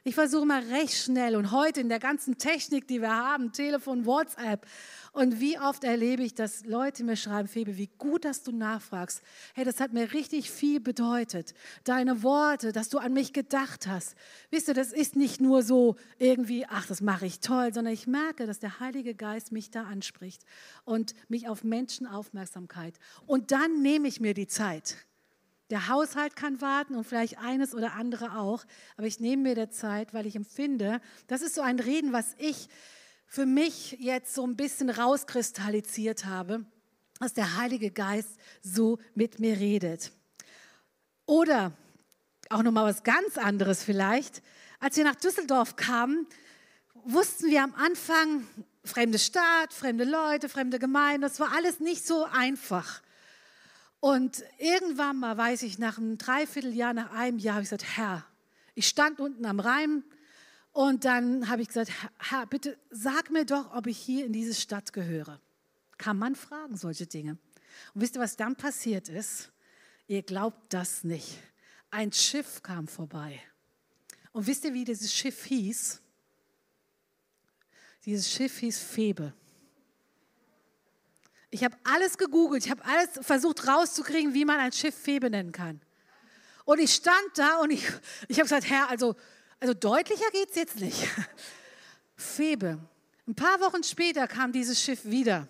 Ich 0.03 0.15
versuche 0.15 0.47
mal 0.47 0.63
recht 0.63 0.95
schnell 0.95 1.37
und 1.37 1.51
heute 1.51 1.81
in 1.81 1.91
der 1.91 1.99
ganzen 1.99 2.39
Technik, 2.39 2.89
die 2.89 3.03
wir 3.03 3.15
haben, 3.15 3.53
Telefon, 3.53 4.07
WhatsApp, 4.07 4.67
und 5.13 5.41
wie 5.41 5.59
oft 5.59 5.83
erlebe 5.83 6.23
ich, 6.23 6.35
dass 6.35 6.65
Leute 6.65 7.03
mir 7.03 7.17
schreiben, 7.17 7.49
Febe, 7.49 7.77
wie 7.77 7.91
gut, 7.99 8.25
dass 8.25 8.43
du 8.45 8.53
nachfragst. 8.53 9.23
Hey, 9.55 9.65
das 9.65 9.81
hat 9.81 9.93
mir 9.93 10.13
richtig 10.13 10.51
viel 10.51 10.81
bedeutet. 10.81 11.53
Deine 11.85 12.23
Worte, 12.23 12.73
dass 12.73 12.89
du 12.89 12.99
an 12.99 13.13
mich 13.13 13.33
gedacht 13.33 13.89
hast. 13.89 14.15
Wisst 14.51 14.69
ihr, 14.69 14.75
das 14.75 14.93
ist 14.93 15.17
nicht 15.17 15.41
nur 15.41 15.63
so 15.63 15.97
irgendwie, 16.19 16.65
ach, 16.67 16.87
das 16.87 17.01
mache 17.01 17.27
ich 17.27 17.41
toll, 17.41 17.75
sondern 17.75 17.93
ich 17.93 18.07
merke, 18.07 18.47
dass 18.47 18.61
der 18.61 18.79
Heilige 18.79 19.15
Geist 19.15 19.51
mich 19.51 19.71
da 19.71 19.83
anspricht 19.83 20.45
und 20.85 21.15
mich 21.29 21.49
auf 21.49 21.65
Menschenaufmerksamkeit. 21.65 22.95
Und 23.27 23.51
dann 23.51 23.83
nehme 23.83 24.07
ich 24.07 24.21
mir 24.21 24.33
die 24.33 24.47
Zeit. 24.47 24.97
Der 25.71 25.89
Haushalt 25.89 26.35
kann 26.35 26.61
warten 26.61 26.97
und 26.97 27.05
vielleicht 27.05 27.39
eines 27.39 27.75
oder 27.75 27.93
andere 27.95 28.37
auch, 28.37 28.65
aber 28.97 29.07
ich 29.07 29.21
nehme 29.21 29.43
mir 29.43 29.55
der 29.55 29.71
Zeit, 29.71 30.13
weil 30.13 30.27
ich 30.27 30.35
empfinde, 30.35 31.01
das 31.29 31.43
ist 31.43 31.55
so 31.55 31.63
ein 31.63 31.79
Reden, 31.79 32.13
was 32.13 32.35
ich 32.39 32.69
für 33.27 33.47
mich 33.47 33.93
jetzt 34.01 34.35
so 34.35 34.45
ein 34.45 34.57
bisschen 34.57 34.91
rauskristallisiert 34.91 36.25
habe, 36.25 36.65
dass 37.21 37.35
der 37.35 37.57
Heilige 37.57 37.93
Geist 37.93 38.31
so 38.63 38.99
mit 39.15 39.39
mir 39.39 39.61
redet. 39.61 40.11
Oder 41.27 41.73
auch 42.49 42.65
noch 42.65 42.73
mal 42.73 42.85
was 42.85 43.05
ganz 43.05 43.39
anderes 43.39 43.85
vielleicht. 43.85 44.43
Als 44.81 44.97
wir 44.97 45.05
nach 45.05 45.15
Düsseldorf 45.15 45.77
kamen, 45.77 46.27
wussten 47.05 47.49
wir 47.49 47.63
am 47.63 47.75
Anfang, 47.75 48.45
fremde 48.85 49.21
Stadt, 49.21 49.73
fremde 49.73 50.03
Leute, 50.03 50.49
fremde 50.49 50.81
Gemeinde, 50.81 51.29
das 51.29 51.39
war 51.39 51.53
alles 51.55 51.79
nicht 51.79 52.05
so 52.05 52.25
einfach. 52.25 53.03
Und 54.01 54.43
irgendwann 54.59 55.19
mal, 55.19 55.37
weiß 55.37 55.63
ich, 55.63 55.79
nach 55.79 55.99
einem 55.99 56.19
Dreivierteljahr, 56.19 56.95
nach 56.95 57.13
einem 57.13 57.39
Jahr, 57.39 57.57
habe 57.57 57.63
ich 57.65 57.71
gesagt, 57.71 57.97
Herr, 57.97 58.25
ich 58.75 58.89
stand 58.89 59.21
unten 59.21 59.45
am 59.45 59.61
Rhein, 59.61 60.03
und 60.73 61.05
dann 61.05 61.49
habe 61.49 61.63
ich 61.63 61.69
gesagt, 61.69 61.91
Herr, 62.19 62.47
bitte 62.47 62.79
sag 62.91 63.31
mir 63.31 63.45
doch, 63.45 63.75
ob 63.75 63.87
ich 63.87 63.99
hier 63.99 64.25
in 64.25 64.33
diese 64.33 64.55
Stadt 64.55 64.93
gehöre. 64.93 65.41
Kann 65.99 66.17
man 66.19 66.35
fragen, 66.35 66.77
solche 66.77 67.07
Dinge. 67.07 67.39
Und 67.95 68.01
wisst 68.01 68.17
ihr, 68.17 68.21
was 68.21 68.37
dann 68.37 68.57
passiert 68.57 69.09
ist? 69.09 69.51
Ihr 70.07 70.23
glaubt 70.23 70.73
das 70.73 71.05
nicht. 71.05 71.39
Ein 71.91 72.13
Schiff 72.13 72.63
kam 72.63 72.87
vorbei. 72.87 73.41
Und 74.33 74.47
wisst 74.47 74.65
ihr, 74.65 74.73
wie 74.73 74.85
dieses 74.85 75.13
Schiff 75.13 75.45
hieß? 75.45 76.01
Dieses 78.07 78.31
Schiff 78.31 78.59
hieß 78.59 78.79
Febe. 78.79 79.35
Ich 81.51 81.65
habe 81.65 81.77
alles 81.85 82.17
gegoogelt, 82.17 82.65
ich 82.65 82.71
habe 82.71 82.85
alles 82.85 83.09
versucht 83.21 83.67
rauszukriegen, 83.67 84.35
wie 84.35 84.45
man 84.45 84.59
ein 84.61 84.73
Schiff 84.73 84.95
Febe 84.95 85.31
nennen 85.31 85.53
kann. 85.53 85.81
Und 86.65 86.79
ich 86.79 86.95
stand 86.95 87.31
da 87.35 87.59
und 87.59 87.71
ich, 87.71 87.85
ich 88.29 88.39
habe 88.39 88.45
gesagt, 88.45 88.69
Herr, 88.69 88.89
also 88.89 89.17
also 89.61 89.75
deutlicher 89.75 90.31
geht 90.33 90.49
es 90.49 90.57
jetzt 90.57 90.81
nicht. 90.81 91.07
Febe. 92.17 92.79
Ein 93.29 93.35
paar 93.35 93.61
Wochen 93.61 93.85
später 93.85 94.27
kam 94.27 94.53
dieses 94.53 94.83
Schiff 94.83 95.05
wieder. 95.05 95.47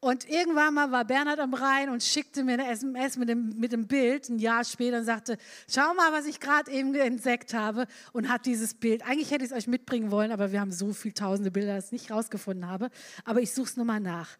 Und 0.00 0.28
irgendwann 0.28 0.74
mal 0.74 0.92
war 0.92 1.04
Bernhard 1.04 1.40
am 1.40 1.54
Rhein 1.54 1.88
und 1.88 2.04
schickte 2.04 2.44
mir 2.44 2.52
eine 2.52 2.70
SMS 2.70 3.16
mit 3.16 3.28
dem, 3.30 3.58
mit 3.58 3.72
dem 3.72 3.88
Bild 3.88 4.28
ein 4.28 4.38
Jahr 4.38 4.62
später 4.62 4.98
und 4.98 5.04
sagte, 5.04 5.38
schau 5.68 5.92
mal, 5.94 6.12
was 6.12 6.26
ich 6.26 6.38
gerade 6.38 6.70
eben 6.70 6.94
entdeckt 6.94 7.52
habe 7.52 7.86
und 8.12 8.28
hat 8.28 8.46
dieses 8.46 8.74
Bild. 8.74 9.02
Eigentlich 9.02 9.32
hätte 9.32 9.44
ich 9.44 9.50
es 9.50 9.56
euch 9.56 9.66
mitbringen 9.66 10.12
wollen, 10.12 10.30
aber 10.30 10.52
wir 10.52 10.60
haben 10.60 10.70
so 10.70 10.92
viele 10.92 11.14
tausende 11.14 11.50
Bilder, 11.50 11.74
dass 11.74 11.86
ich 11.86 11.88
es 11.88 11.92
nicht 11.92 12.10
rausgefunden 12.12 12.68
habe. 12.68 12.90
Aber 13.24 13.40
ich 13.40 13.52
suche 13.52 13.70
es 13.70 13.76
nochmal 13.76 14.00
nach. 14.00 14.36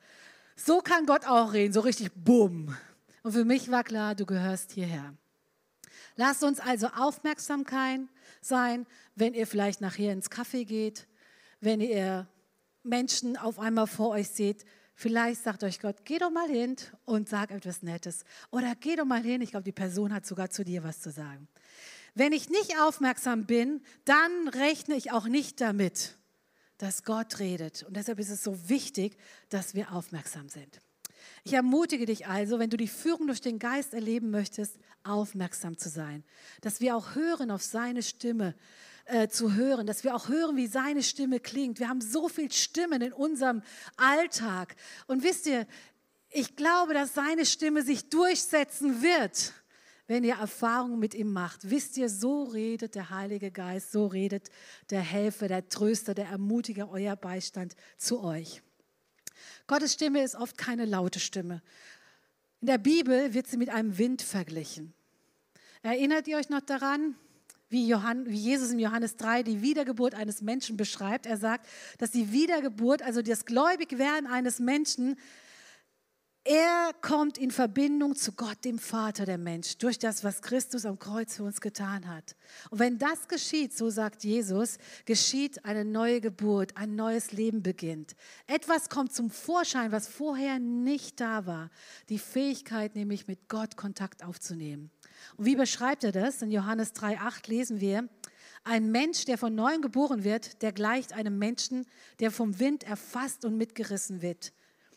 So 0.61 0.81
kann 0.81 1.07
Gott 1.07 1.25
auch 1.25 1.53
reden, 1.53 1.73
so 1.73 1.81
richtig 1.81 2.11
bumm. 2.13 2.77
Und 3.23 3.33
für 3.33 3.45
mich 3.45 3.71
war 3.71 3.85
klar, 3.85 4.17
du 4.17 4.27
gehörst 4.27 4.73
hierher. 4.73 5.15
Lasst 6.17 6.43
uns 6.43 6.59
also 6.59 6.89
Aufmerksamkeit 6.89 8.01
sein, 8.41 8.85
wenn 9.15 9.35
ihr 9.35 9.47
vielleicht 9.47 9.81
nachher 9.81 10.13
ins 10.13 10.33
Café 10.33 10.65
geht, 10.65 11.07
wenn 11.61 11.81
ihr 11.81 12.27
Menschen 12.83 13.37
auf 13.37 13.61
einmal 13.61 13.87
vor 13.87 14.11
euch 14.11 14.31
seht. 14.31 14.65
Vielleicht 14.97 15.45
sagt 15.45 15.63
euch 15.63 15.79
Gott, 15.79 16.05
geh 16.05 16.19
doch 16.19 16.31
mal 16.31 16.49
hin 16.49 16.75
und 17.05 17.29
sag 17.29 17.53
etwas 17.53 17.83
Nettes. 17.83 18.25
Oder 18.51 18.75
geh 18.75 18.97
doch 18.97 19.05
mal 19.05 19.23
hin, 19.23 19.41
ich 19.41 19.53
glaube, 19.53 19.65
die 19.65 19.73
Person 19.73 20.13
hat 20.13 20.27
sogar 20.27 20.51
zu 20.51 20.65
dir 20.65 20.83
was 20.83 21.01
zu 21.01 21.13
sagen. 21.13 21.47
Wenn 22.17 22.33
ich 22.33 22.51
nicht 22.51 22.81
aufmerksam 22.81 23.47
bin, 23.47 23.81
dann 24.05 24.49
rechne 24.49 24.97
ich 24.97 25.13
auch 25.13 25.29
nicht 25.29 25.61
damit, 25.61 26.18
dass 26.79 27.05
Gott 27.05 27.39
redet. 27.39 27.83
Und 27.83 27.97
deshalb 27.97 28.19
ist 28.19 28.31
es 28.31 28.43
so 28.43 28.69
wichtig, 28.69 29.17
dass 29.49 29.75
wir 29.75 29.93
aufmerksam 29.93 30.49
sind. 30.49 30.81
Ich 31.45 31.53
ermutige 31.53 32.07
dich 32.07 32.27
also, 32.27 32.59
wenn 32.59 32.71
du 32.71 32.77
die 32.77 32.89
Führung 32.89 33.27
durch 33.27 33.41
den 33.41 33.59
Geist 33.59 33.95
erleben 33.95 34.31
möchtest, 34.31 34.79
aufmerksam 35.03 35.77
zu 35.77 35.89
sein. 35.89 36.25
Dass 36.61 36.81
wir 36.81 36.97
auch 36.97 37.15
hören 37.15 37.51
auf 37.51 37.63
seine 37.63 38.03
Stimme, 38.03 38.55
äh, 39.07 39.29
zu 39.29 39.55
hören, 39.55 39.87
dass 39.87 40.05
wir 40.05 40.15
auch 40.15 40.29
hören, 40.29 40.57
wie 40.57 40.67
seine 40.67 41.03
Stimme 41.03 41.41
klingt. 41.41 41.79
Wir 41.79 41.89
haben 41.89 42.01
so 42.01 42.29
viel 42.29 42.53
Stimmen 42.53 43.01
in 43.01 43.13
unserem 43.13 43.63
Alltag. 43.97 44.77
Und 45.07 45.23
wisst 45.23 45.47
ihr, 45.47 45.67
ich 46.31 46.57
glaube, 46.57 46.93
dass 46.95 47.15
seine 47.15 47.47
Stimme 47.47 47.83
sich 47.83 48.11
durchsetzen 48.11 49.03
wird, 49.03 49.55
wenn 50.09 50.25
ihr 50.25 50.37
Erfahrungen 50.37 50.99
mit 50.99 51.15
ihm 51.15 51.33
macht. 51.33 51.71
Wisst 51.71 51.97
ihr, 51.99 52.09
so 52.09 52.45
redet 52.45 52.95
der 52.95 53.11
Heilige 53.11 53.51
Geist, 53.51 53.93
so 53.93 54.07
redet 54.07 54.51
der 54.91 55.03
Helfer, 55.03 55.47
der 55.47 55.69
Tröster, 55.69 56.15
der 56.15 56.27
Ermutiger, 56.27 56.91
euer 56.91 57.15
Beistand 57.15 57.77
zu 57.99 58.25
euch. 58.25 58.63
Gottes 59.67 59.93
Stimme 59.93 60.23
ist 60.23 60.35
oft 60.35 60.57
keine 60.57 60.87
laute 60.87 61.21
Stimme. 61.21 61.63
In 62.61 62.67
der 62.67 62.79
Bibel 62.79 63.35
wird 63.35 63.47
sie 63.47 63.59
mit 63.59 63.69
einem 63.69 63.99
Wind 63.99 64.23
verglichen. 64.23 64.95
Erinnert 65.83 66.27
ihr 66.27 66.39
euch 66.39 66.49
noch 66.49 66.63
daran, 66.63 67.15
wie, 67.69 67.87
Johann, 67.87 68.27
wie 68.27 68.37
Jesus 68.39 68.71
in 68.71 68.79
Johannes 68.79 69.17
3 69.17 69.43
die 69.43 69.61
Wiedergeburt 69.61 70.15
eines 70.15 70.41
Menschen 70.41 70.79
beschreibt? 70.79 71.27
Er 71.27 71.37
sagt, 71.37 71.69
dass 71.99 72.11
die 72.11 72.33
Wiedergeburt, 72.33 73.03
also 73.03 73.21
das 73.21 73.45
Gläubigwerden 73.45 74.27
eines 74.27 74.59
Menschen, 74.59 75.17
er 76.51 76.95
kommt 77.03 77.37
in 77.37 77.51
Verbindung 77.51 78.17
zu 78.17 78.33
Gott, 78.33 78.65
dem 78.65 78.79
Vater 78.79 79.27
der 79.27 79.37
Mensch, 79.37 79.77
durch 79.77 79.99
das, 79.99 80.25
was 80.25 80.41
Christus 80.41 80.87
am 80.87 80.99
Kreuz 80.99 81.37
für 81.37 81.43
uns 81.43 81.61
getan 81.61 82.09
hat. 82.09 82.37
Und 82.71 82.79
wenn 82.79 82.97
das 82.97 83.29
geschieht, 83.29 83.77
so 83.77 83.91
sagt 83.91 84.25
Jesus, 84.25 84.79
geschieht 85.05 85.63
eine 85.67 85.85
neue 85.85 86.23
Geburt, 86.23 86.75
ein 86.79 86.97
neues 86.97 87.33
Leben 87.33 87.63
beginnt. 87.63 88.17
Etwas 88.47 88.89
kommt 88.89 89.13
zum 89.13 89.29
Vorschein, 89.29 89.93
was 89.93 90.09
vorher 90.09 90.59
nicht 90.59 91.21
da 91.21 91.45
war. 91.45 91.69
Die 92.09 92.19
Fähigkeit, 92.19 92.95
nämlich 92.95 93.29
mit 93.29 93.51
Gott 93.51 93.77
Kontakt 93.77 94.25
aufzunehmen. 94.25 94.91
Und 95.37 95.45
wie 95.45 95.57
beschreibt 95.57 96.03
er 96.03 96.13
das? 96.13 96.41
In 96.41 96.51
Johannes 96.51 96.95
3,8 96.95 97.47
lesen 97.51 97.81
wir, 97.83 98.09
ein 98.65 98.91
Mensch, 98.91 99.27
der 99.27 99.37
von 99.37 99.55
neuem 99.55 99.83
geboren 99.83 100.25
wird, 100.25 100.63
der 100.63 100.73
gleicht 100.73 101.13
einem 101.13 101.39
Menschen, 101.39 101.85
der 102.21 102.31
vom 102.31 102.59
Wind 102.59 102.85
erfasst 102.85 103.45
und 103.45 103.59
mitgerissen 103.59 104.23
wird. 104.23 104.55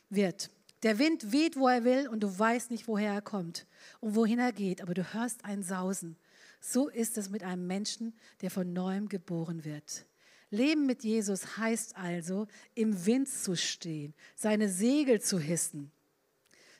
wird. 0.09 0.49
Der 0.83 0.97
Wind 0.97 1.31
weht, 1.31 1.57
wo 1.57 1.67
er 1.67 1.83
will 1.83 2.07
und 2.07 2.21
du 2.21 2.39
weißt 2.39 2.71
nicht, 2.71 2.87
woher 2.87 3.13
er 3.13 3.21
kommt 3.21 3.67
und 3.99 4.15
wohin 4.15 4.39
er 4.39 4.51
geht, 4.51 4.81
aber 4.81 4.93
du 4.93 5.13
hörst 5.13 5.45
ein 5.45 5.63
Sausen. 5.63 6.17
So 6.59 6.89
ist 6.89 7.17
es 7.17 7.29
mit 7.29 7.43
einem 7.43 7.67
Menschen, 7.67 8.13
der 8.41 8.49
von 8.51 8.73
neuem 8.73 9.09
geboren 9.09 9.63
wird. 9.63 10.05
Leben 10.49 10.85
mit 10.85 11.03
Jesus 11.03 11.57
heißt 11.57 11.95
also, 11.95 12.47
im 12.75 13.05
Wind 13.05 13.29
zu 13.29 13.55
stehen, 13.55 14.13
seine 14.35 14.69
Segel 14.69 15.21
zu 15.21 15.39
hissen. 15.39 15.91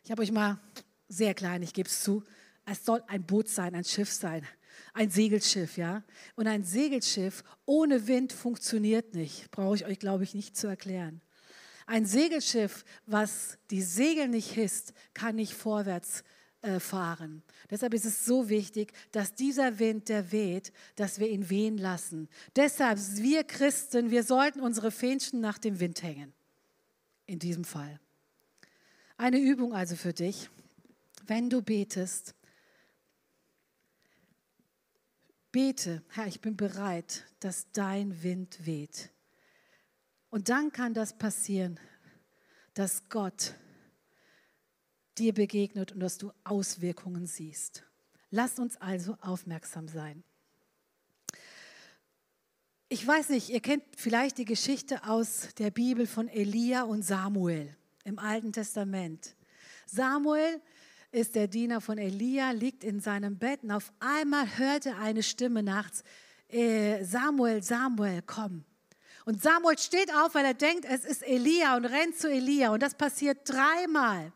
Ich 0.03 0.11
habe 0.11 0.21
euch 0.21 0.31
mal 0.31 0.59
sehr 1.07 1.33
klein, 1.33 1.63
ich 1.63 1.73
gebe 1.73 1.87
es 1.87 2.03
zu, 2.03 2.23
es 2.65 2.85
soll 2.85 3.03
ein 3.07 3.25
Boot 3.25 3.49
sein, 3.49 3.75
ein 3.75 3.83
Schiff 3.83 4.11
sein, 4.11 4.45
ein 4.93 5.09
Segelschiff, 5.09 5.77
ja. 5.77 6.03
Und 6.35 6.47
ein 6.47 6.63
Segelschiff 6.63 7.43
ohne 7.65 8.07
Wind 8.07 8.33
funktioniert 8.33 9.13
nicht, 9.13 9.49
brauche 9.51 9.75
ich 9.75 9.85
euch, 9.85 9.99
glaube 9.99 10.23
ich, 10.23 10.33
nicht 10.33 10.57
zu 10.57 10.67
erklären. 10.67 11.21
Ein 11.85 12.05
Segelschiff, 12.05 12.85
was 13.05 13.57
die 13.69 13.81
Segel 13.81 14.27
nicht 14.27 14.51
hisst, 14.51 14.93
kann 15.13 15.35
nicht 15.35 15.53
vorwärts 15.53 16.23
äh, 16.61 16.79
fahren. 16.79 17.41
Deshalb 17.69 17.93
ist 17.93 18.05
es 18.05 18.25
so 18.25 18.47
wichtig, 18.47 18.93
dass 19.11 19.33
dieser 19.33 19.79
Wind, 19.79 20.09
der 20.09 20.31
weht, 20.31 20.71
dass 20.95 21.19
wir 21.19 21.27
ihn 21.27 21.49
wehen 21.49 21.77
lassen. 21.77 22.29
Deshalb, 22.55 22.99
wir 23.15 23.43
Christen, 23.43 24.11
wir 24.11 24.23
sollten 24.23 24.59
unsere 24.59 24.91
Fähnchen 24.91 25.41
nach 25.41 25.57
dem 25.57 25.79
Wind 25.79 26.03
hängen. 26.03 26.33
In 27.25 27.39
diesem 27.39 27.63
Fall. 27.63 27.99
Eine 29.17 29.39
Übung 29.39 29.73
also 29.73 29.95
für 29.95 30.13
dich. 30.13 30.49
Wenn 31.25 31.49
du 31.49 31.61
betest, 31.61 32.35
bete, 35.51 36.03
Herr, 36.09 36.27
ich 36.27 36.41
bin 36.41 36.57
bereit, 36.57 37.25
dass 37.39 37.71
dein 37.71 38.21
Wind 38.21 38.65
weht. 38.65 39.09
Und 40.31 40.47
dann 40.47 40.71
kann 40.71 40.93
das 40.93 41.17
passieren, 41.17 41.79
dass 42.73 43.09
Gott 43.09 43.53
dir 45.17 45.33
begegnet 45.33 45.91
und 45.91 45.99
dass 45.99 46.17
du 46.17 46.31
Auswirkungen 46.45 47.27
siehst. 47.27 47.83
Lass 48.31 48.57
uns 48.57 48.77
also 48.77 49.17
aufmerksam 49.21 49.89
sein. 49.89 50.23
Ich 52.87 53.05
weiß 53.05 53.29
nicht, 53.29 53.49
ihr 53.49 53.59
kennt 53.59 53.83
vielleicht 53.97 54.37
die 54.37 54.45
Geschichte 54.45 55.03
aus 55.03 55.49
der 55.57 55.69
Bibel 55.69 56.07
von 56.07 56.29
Elia 56.29 56.83
und 56.83 57.03
Samuel 57.03 57.75
im 58.05 58.17
Alten 58.17 58.53
Testament. 58.53 59.35
Samuel 59.85 60.61
ist 61.11 61.35
der 61.35 61.49
Diener 61.49 61.81
von 61.81 61.97
Elia, 61.97 62.51
liegt 62.51 62.85
in 62.85 63.01
seinem 63.01 63.37
Bett 63.37 63.63
und 63.63 63.71
auf 63.71 63.91
einmal 63.99 64.57
hört 64.57 64.85
er 64.85 64.97
eine 64.97 65.23
Stimme 65.23 65.61
nachts, 65.61 66.03
äh, 66.47 67.03
Samuel, 67.03 67.61
Samuel, 67.63 68.21
komm. 68.25 68.63
Und 69.25 69.41
Samuel 69.41 69.77
steht 69.77 70.13
auf, 70.15 70.35
weil 70.35 70.45
er 70.45 70.53
denkt, 70.53 70.85
es 70.85 71.05
ist 71.05 71.21
Elia 71.23 71.75
und 71.77 71.85
rennt 71.85 72.17
zu 72.17 72.29
Elia. 72.29 72.71
Und 72.71 72.81
das 72.81 72.95
passiert 72.95 73.47
dreimal. 73.47 74.31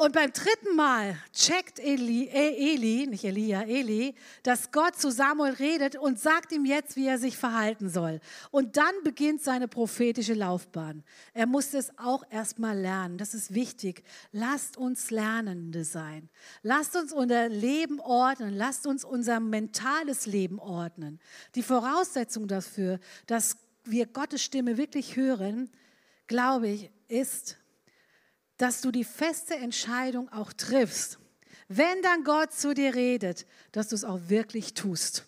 Und 0.00 0.12
beim 0.12 0.32
dritten 0.32 0.76
Mal 0.76 1.16
checkt 1.32 1.80
Eli, 1.80 2.28
äh, 2.28 2.72
Eli, 2.72 3.08
nicht 3.08 3.24
Elia, 3.24 3.62
Eli, 3.62 4.14
dass 4.44 4.70
Gott 4.70 4.94
zu 4.94 5.10
Samuel 5.10 5.54
redet 5.54 5.96
und 5.96 6.20
sagt 6.20 6.52
ihm 6.52 6.64
jetzt, 6.64 6.94
wie 6.94 7.08
er 7.08 7.18
sich 7.18 7.36
verhalten 7.36 7.88
soll. 7.88 8.20
Und 8.52 8.76
dann 8.76 8.94
beginnt 9.02 9.42
seine 9.42 9.66
prophetische 9.66 10.34
Laufbahn. 10.34 11.02
Er 11.34 11.46
musste 11.46 11.78
es 11.78 11.90
auch 11.98 12.22
erstmal 12.30 12.78
lernen. 12.78 13.18
Das 13.18 13.34
ist 13.34 13.54
wichtig. 13.54 14.04
Lasst 14.30 14.76
uns 14.76 15.10
Lernende 15.10 15.82
sein. 15.82 16.28
Lasst 16.62 16.94
uns 16.94 17.12
unser 17.12 17.48
Leben 17.48 17.98
ordnen. 17.98 18.54
Lasst 18.54 18.86
uns 18.86 19.04
unser 19.04 19.40
mentales 19.40 20.26
Leben 20.26 20.60
ordnen. 20.60 21.18
Die 21.56 21.64
Voraussetzung 21.64 22.46
dafür, 22.46 23.00
dass 23.26 23.56
wir 23.82 24.06
Gottes 24.06 24.44
Stimme 24.44 24.76
wirklich 24.76 25.16
hören, 25.16 25.68
glaube 26.28 26.68
ich, 26.68 26.92
ist, 27.08 27.56
dass 28.58 28.80
du 28.80 28.90
die 28.90 29.04
feste 29.04 29.54
Entscheidung 29.54 30.28
auch 30.30 30.52
triffst, 30.52 31.18
wenn 31.68 32.02
dann 32.02 32.24
Gott 32.24 32.52
zu 32.52 32.74
dir 32.74 32.94
redet, 32.94 33.46
dass 33.72 33.88
du 33.88 33.94
es 33.94 34.04
auch 34.04 34.20
wirklich 34.28 34.74
tust. 34.74 35.26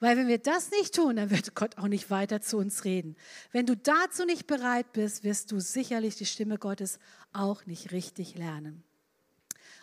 Weil 0.00 0.16
wenn 0.16 0.28
wir 0.28 0.38
das 0.38 0.70
nicht 0.70 0.94
tun, 0.94 1.16
dann 1.16 1.30
wird 1.30 1.54
Gott 1.54 1.76
auch 1.76 1.86
nicht 1.86 2.10
weiter 2.10 2.40
zu 2.40 2.56
uns 2.56 2.84
reden. 2.84 3.16
Wenn 3.52 3.66
du 3.66 3.76
dazu 3.76 4.24
nicht 4.24 4.46
bereit 4.46 4.92
bist, 4.92 5.24
wirst 5.24 5.52
du 5.52 5.60
sicherlich 5.60 6.16
die 6.16 6.24
Stimme 6.24 6.56
Gottes 6.56 6.98
auch 7.34 7.66
nicht 7.66 7.92
richtig 7.92 8.34
lernen. 8.34 8.82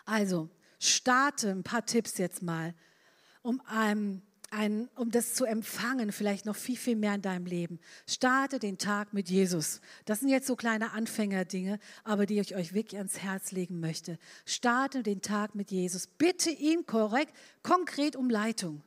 Also, 0.06 0.50
starte 0.80 1.52
ein 1.52 1.64
paar 1.64 1.86
Tipps 1.86 2.18
jetzt 2.18 2.42
mal, 2.42 2.74
um 3.44 3.62
einem 3.68 4.24
ein, 4.58 4.90
um 4.96 5.12
das 5.12 5.36
zu 5.36 5.46
empfangen, 5.46 6.12
vielleicht 6.12 6.46
noch 6.46 6.56
viel, 6.56 6.78
viel 6.78 6.96
mehr 6.96 7.14
in 7.14 7.22
deinem 7.22 7.46
Leben. 7.46 7.80
Starte 8.08 8.58
den 8.58 8.78
Tag 8.78 9.14
mit 9.14 9.30
Jesus. 9.30 9.82
Das 10.06 10.20
sind 10.20 10.30
jetzt 10.30 10.48
so 10.48 10.56
kleine 10.56 10.92
Anfängerdinge, 10.94 11.80
aber 12.04 12.26
die 12.26 12.40
ich 12.40 12.56
euch 12.56 12.74
wirklich 12.74 12.98
ans 12.98 13.20
Herz 13.20 13.52
legen 13.52 13.80
möchte. 13.80 14.18
Starte 14.46 15.04
den 15.04 15.22
Tag 15.22 15.54
mit 15.54 15.70
Jesus. 15.70 16.08
Bitte 16.08 16.50
ihn 16.50 16.86
korrekt, 16.88 17.34
konkret 17.62 18.16
um 18.16 18.30
Leitung. 18.30 18.82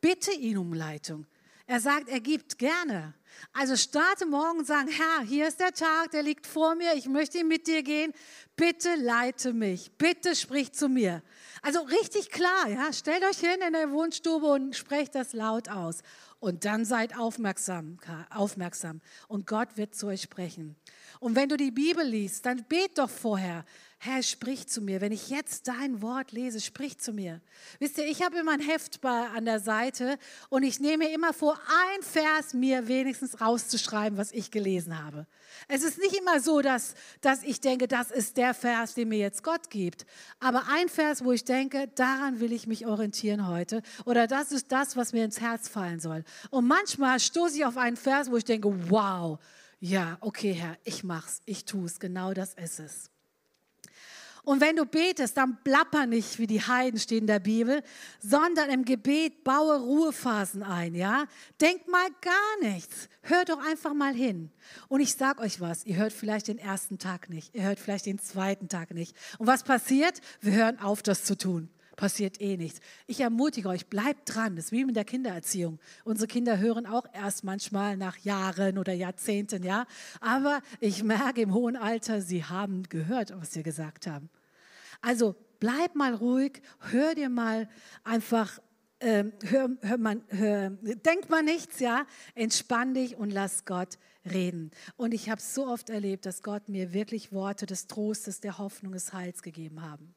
Bitte 0.00 0.32
ihn 0.32 0.56
um 0.56 0.72
Leitung. 0.72 1.26
Er 1.70 1.80
sagt, 1.80 2.08
er 2.08 2.20
gibt 2.20 2.56
gerne. 2.56 3.12
Also 3.52 3.76
starte 3.76 4.24
morgen 4.24 4.60
und 4.60 4.66
sagen, 4.66 4.88
Herr, 4.88 5.20
hier 5.26 5.46
ist 5.46 5.60
der 5.60 5.72
Tag, 5.72 6.10
der 6.12 6.22
liegt 6.22 6.46
vor 6.46 6.74
mir, 6.74 6.94
ich 6.94 7.06
möchte 7.08 7.44
mit 7.44 7.66
dir 7.66 7.82
gehen. 7.82 8.14
Bitte 8.56 8.94
leite 8.96 9.52
mich, 9.52 9.92
bitte 9.98 10.34
sprich 10.34 10.72
zu 10.72 10.88
mir. 10.88 11.22
Also 11.60 11.80
richtig 11.80 12.30
klar, 12.30 12.70
ja, 12.70 12.90
stellt 12.94 13.22
euch 13.22 13.38
hin 13.38 13.60
in 13.66 13.74
der 13.74 13.90
Wohnstube 13.90 14.46
und 14.46 14.76
sprecht 14.76 15.14
das 15.14 15.34
laut 15.34 15.68
aus. 15.68 15.98
Und 16.40 16.64
dann 16.64 16.86
seid 16.86 17.18
aufmerksam, 17.18 17.98
aufmerksam 18.30 19.02
und 19.28 19.46
Gott 19.46 19.76
wird 19.76 19.94
zu 19.94 20.06
euch 20.06 20.22
sprechen. 20.22 20.74
Und 21.20 21.36
wenn 21.36 21.50
du 21.50 21.58
die 21.58 21.70
Bibel 21.70 22.02
liest, 22.02 22.46
dann 22.46 22.64
bet 22.64 22.96
doch 22.96 23.10
vorher, 23.10 23.66
Herr, 24.00 24.22
sprich 24.22 24.68
zu 24.68 24.80
mir. 24.80 25.00
Wenn 25.00 25.10
ich 25.10 25.28
jetzt 25.28 25.66
dein 25.66 26.00
Wort 26.02 26.30
lese, 26.30 26.60
sprich 26.60 26.98
zu 26.98 27.12
mir. 27.12 27.40
Wisst 27.80 27.98
ihr, 27.98 28.06
ich 28.06 28.22
habe 28.22 28.38
immer 28.38 28.52
ein 28.52 28.60
Heft 28.60 29.00
bei, 29.00 29.26
an 29.34 29.44
der 29.44 29.58
Seite 29.58 30.18
und 30.50 30.62
ich 30.62 30.78
nehme 30.78 31.08
immer 31.08 31.32
vor, 31.32 31.58
ein 31.94 32.02
Vers 32.02 32.54
mir 32.54 32.86
wenigstens 32.86 33.40
rauszuschreiben, 33.40 34.16
was 34.16 34.30
ich 34.30 34.52
gelesen 34.52 35.02
habe. 35.04 35.26
Es 35.66 35.82
ist 35.82 35.98
nicht 35.98 36.14
immer 36.16 36.38
so, 36.38 36.60
dass, 36.62 36.94
dass 37.22 37.42
ich 37.42 37.60
denke, 37.60 37.88
das 37.88 38.12
ist 38.12 38.36
der 38.36 38.54
Vers, 38.54 38.94
den 38.94 39.08
mir 39.08 39.18
jetzt 39.18 39.42
Gott 39.42 39.68
gibt. 39.68 40.06
Aber 40.38 40.68
ein 40.68 40.88
Vers, 40.88 41.24
wo 41.24 41.32
ich 41.32 41.44
denke, 41.44 41.88
daran 41.96 42.38
will 42.38 42.52
ich 42.52 42.68
mich 42.68 42.86
orientieren 42.86 43.48
heute. 43.48 43.82
Oder 44.04 44.28
das 44.28 44.52
ist 44.52 44.70
das, 44.70 44.96
was 44.96 45.12
mir 45.12 45.24
ins 45.24 45.40
Herz 45.40 45.68
fallen 45.68 45.98
soll. 45.98 46.22
Und 46.50 46.68
manchmal 46.68 47.18
stoße 47.18 47.56
ich 47.56 47.64
auf 47.64 47.76
einen 47.76 47.96
Vers, 47.96 48.30
wo 48.30 48.36
ich 48.36 48.44
denke, 48.44 48.90
wow, 48.90 49.40
ja, 49.80 50.18
okay, 50.20 50.52
Herr, 50.52 50.76
ich 50.84 51.02
mach's, 51.02 51.42
ich 51.46 51.64
tue 51.64 51.86
es, 51.86 51.98
genau 51.98 52.32
das 52.32 52.54
ist 52.54 52.78
es. 52.78 53.10
Und 54.48 54.62
wenn 54.62 54.76
du 54.76 54.86
betest, 54.86 55.36
dann 55.36 55.58
plapper 55.62 56.06
nicht, 56.06 56.38
wie 56.38 56.46
die 56.46 56.62
Heiden 56.62 56.98
stehen 56.98 57.18
in 57.18 57.26
der 57.26 57.38
Bibel, 57.38 57.82
sondern 58.18 58.70
im 58.70 58.86
Gebet 58.86 59.44
baue 59.44 59.78
Ruhephasen 59.78 60.62
ein, 60.62 60.94
ja? 60.94 61.26
Denk 61.60 61.86
mal 61.86 62.08
gar 62.22 62.70
nichts. 62.70 63.10
Hört 63.20 63.50
doch 63.50 63.62
einfach 63.62 63.92
mal 63.92 64.14
hin. 64.14 64.50
Und 64.88 65.00
ich 65.00 65.16
sag 65.16 65.38
euch 65.42 65.60
was, 65.60 65.84
ihr 65.84 65.96
hört 65.96 66.14
vielleicht 66.14 66.48
den 66.48 66.56
ersten 66.56 66.96
Tag 66.96 67.28
nicht, 67.28 67.54
ihr 67.54 67.64
hört 67.64 67.78
vielleicht 67.78 68.06
den 68.06 68.18
zweiten 68.18 68.70
Tag 68.70 68.94
nicht. 68.94 69.14
Und 69.36 69.46
was 69.46 69.64
passiert? 69.64 70.22
Wir 70.40 70.54
hören 70.54 70.78
auf, 70.78 71.02
das 71.02 71.24
zu 71.24 71.36
tun 71.36 71.68
passiert 71.98 72.40
eh 72.40 72.56
nichts. 72.56 72.78
Ich 73.08 73.20
ermutige 73.20 73.68
euch, 73.68 73.88
bleibt 73.88 74.32
dran. 74.32 74.54
Das 74.54 74.66
ist 74.66 74.72
wie 74.72 74.84
mit 74.84 74.94
der 74.94 75.04
Kindererziehung. 75.04 75.80
Unsere 76.04 76.28
Kinder 76.28 76.56
hören 76.56 76.86
auch 76.86 77.04
erst 77.12 77.42
manchmal 77.42 77.96
nach 77.96 78.16
Jahren 78.18 78.78
oder 78.78 78.92
Jahrzehnten, 78.92 79.64
ja. 79.64 79.84
Aber 80.20 80.62
ich 80.78 81.02
merke 81.02 81.42
im 81.42 81.52
hohen 81.52 81.76
Alter, 81.76 82.22
sie 82.22 82.44
haben 82.44 82.84
gehört, 82.84 83.34
was 83.38 83.54
wir 83.56 83.64
gesagt 83.64 84.06
haben. 84.06 84.30
Also 85.00 85.34
bleib 85.60 85.94
mal 85.94 86.14
ruhig, 86.14 86.62
hör 86.90 87.14
dir 87.14 87.28
mal 87.28 87.68
einfach, 88.04 88.58
äh, 88.98 89.24
hör, 89.44 89.70
hör 89.80 89.98
man, 89.98 90.22
hör, 90.28 90.70
denk 90.70 91.28
mal 91.30 91.42
nichts, 91.42 91.80
ja, 91.80 92.06
entspann 92.34 92.94
dich 92.94 93.16
und 93.16 93.30
lass 93.30 93.64
Gott 93.64 93.98
reden. 94.24 94.70
Und 94.96 95.14
ich 95.14 95.30
habe 95.30 95.40
so 95.40 95.66
oft 95.66 95.90
erlebt, 95.90 96.26
dass 96.26 96.42
Gott 96.42 96.68
mir 96.68 96.92
wirklich 96.92 97.32
Worte 97.32 97.66
des 97.66 97.86
Trostes, 97.86 98.40
der 98.40 98.58
Hoffnung, 98.58 98.92
des 98.92 99.12
Heils 99.12 99.42
gegeben 99.42 99.82
haben. 99.82 100.14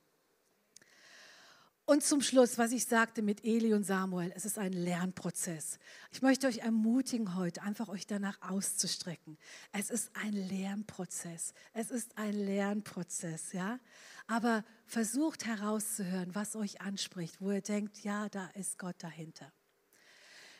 Und 1.92 2.06
zum 2.06 2.22
Schluss, 2.22 2.58
was 2.58 2.72
ich 2.72 2.86
sagte 2.86 3.22
mit 3.22 3.44
Eli 3.44 3.74
und 3.74 3.84
Samuel, 3.84 4.32
es 4.34 4.46
ist 4.46 4.58
ein 4.58 4.72
Lernprozess. 4.72 5.78
Ich 6.14 6.22
möchte 6.22 6.48
euch 6.48 6.60
ermutigen 6.60 7.36
heute, 7.36 7.64
einfach 7.64 7.90
euch 7.90 8.08
danach 8.08 8.42
auszustrecken. 8.42 9.38
Es 9.74 9.90
ist 9.90 10.10
ein 10.14 10.32
Lernprozess. 10.32 11.54
Es 11.74 11.92
ist 11.92 12.18
ein 12.18 12.32
Lernprozess, 12.32 13.52
ja. 13.52 13.78
Aber 14.26 14.64
versucht 14.86 15.46
herauszuhören, 15.46 16.34
was 16.34 16.56
euch 16.56 16.80
anspricht, 16.80 17.42
wo 17.42 17.52
ihr 17.52 17.60
denkt, 17.60 18.02
ja, 18.06 18.30
da 18.30 18.50
ist 18.54 18.80
Gott 18.80 18.96
dahinter. 19.00 19.52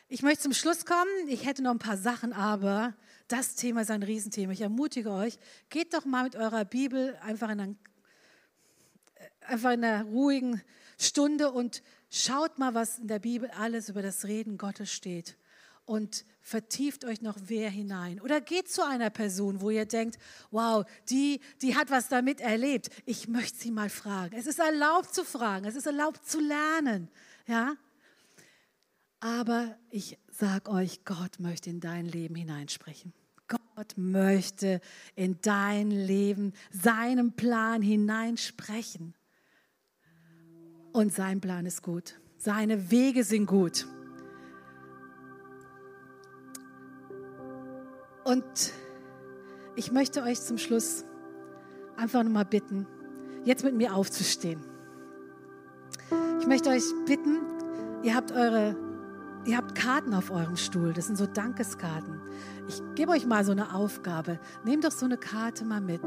Ich 0.08 0.20
möchte 0.20 0.42
zum 0.42 0.52
Schluss 0.52 0.84
kommen. 0.84 1.28
Ich 1.28 1.46
hätte 1.46 1.62
noch 1.62 1.70
ein 1.70 1.78
paar 1.78 1.96
Sachen, 1.96 2.34
aber 2.34 2.94
das 3.28 3.54
Thema 3.54 3.80
ist 3.80 3.90
ein 3.90 4.02
Riesenthema. 4.02 4.52
Ich 4.52 4.60
ermutige 4.60 5.10
euch, 5.10 5.38
geht 5.70 5.94
doch 5.94 6.04
mal 6.04 6.24
mit 6.24 6.36
eurer 6.36 6.66
Bibel 6.66 7.16
einfach 7.22 7.48
in, 7.48 7.60
einen, 7.60 7.78
einfach 9.46 9.70
in 9.70 9.82
einer 9.82 10.04
ruhigen 10.04 10.60
Stunde 10.98 11.50
und 11.50 11.82
schaut 12.10 12.58
mal, 12.58 12.74
was 12.74 12.98
in 12.98 13.08
der 13.08 13.18
Bibel 13.18 13.50
alles 13.50 13.88
über 13.88 14.02
das 14.02 14.24
Reden 14.24 14.58
Gottes 14.58 14.92
steht. 14.92 15.36
Und 15.84 16.24
vertieft 16.40 17.04
euch 17.04 17.22
noch 17.22 17.36
wer 17.46 17.68
hinein. 17.68 18.20
Oder 18.20 18.40
geht 18.40 18.70
zu 18.70 18.86
einer 18.86 19.10
Person, 19.10 19.60
wo 19.60 19.70
ihr 19.70 19.84
denkt, 19.84 20.16
wow, 20.50 20.86
die, 21.10 21.40
die 21.60 21.76
hat 21.76 21.90
was 21.90 22.08
damit 22.08 22.40
erlebt. 22.40 22.88
Ich 23.04 23.26
möchte 23.26 23.58
sie 23.58 23.72
mal 23.72 23.90
fragen. 23.90 24.36
Es 24.36 24.46
ist 24.46 24.60
erlaubt 24.60 25.12
zu 25.12 25.24
fragen, 25.24 25.66
es 25.66 25.74
ist 25.74 25.86
erlaubt 25.86 26.24
zu 26.24 26.40
lernen. 26.40 27.08
Ja? 27.46 27.74
Aber 29.18 29.76
ich 29.90 30.18
sage 30.30 30.70
euch, 30.70 31.04
Gott 31.04 31.40
möchte 31.40 31.70
in 31.70 31.80
dein 31.80 32.06
Leben 32.06 32.34
hineinsprechen. 32.34 33.12
Gott 33.48 33.94
möchte 33.96 34.80
in 35.14 35.40
dein 35.42 35.90
Leben 35.90 36.52
seinem 36.70 37.32
Plan 37.32 37.82
hineinsprechen. 37.82 39.14
Und 40.92 41.12
sein 41.12 41.40
Plan 41.40 41.64
ist 41.64 41.82
gut. 41.82 42.20
Seine 42.36 42.90
Wege 42.90 43.24
sind 43.24 43.46
gut. 43.46 43.86
Und 48.24 48.44
ich 49.74 49.90
möchte 49.90 50.22
euch 50.22 50.40
zum 50.40 50.58
Schluss 50.58 51.04
einfach 51.96 52.22
nochmal 52.22 52.44
bitten, 52.44 52.86
jetzt 53.44 53.64
mit 53.64 53.74
mir 53.74 53.94
aufzustehen. 53.94 54.60
Ich 56.40 56.46
möchte 56.46 56.70
euch 56.70 56.82
bitten, 57.06 57.38
ihr 58.02 58.14
habt 58.14 58.32
eure, 58.32 58.76
ihr 59.46 59.56
habt 59.56 59.74
Karten 59.74 60.14
auf 60.14 60.30
eurem 60.30 60.56
Stuhl. 60.56 60.92
Das 60.92 61.06
sind 61.06 61.16
so 61.16 61.26
Dankeskarten. 61.26 62.20
Ich 62.68 62.82
gebe 62.94 63.12
euch 63.12 63.26
mal 63.26 63.44
so 63.44 63.52
eine 63.52 63.74
Aufgabe. 63.74 64.38
Nehmt 64.64 64.84
doch 64.84 64.90
so 64.90 65.06
eine 65.06 65.16
Karte 65.16 65.64
mal 65.64 65.80
mit. 65.80 66.02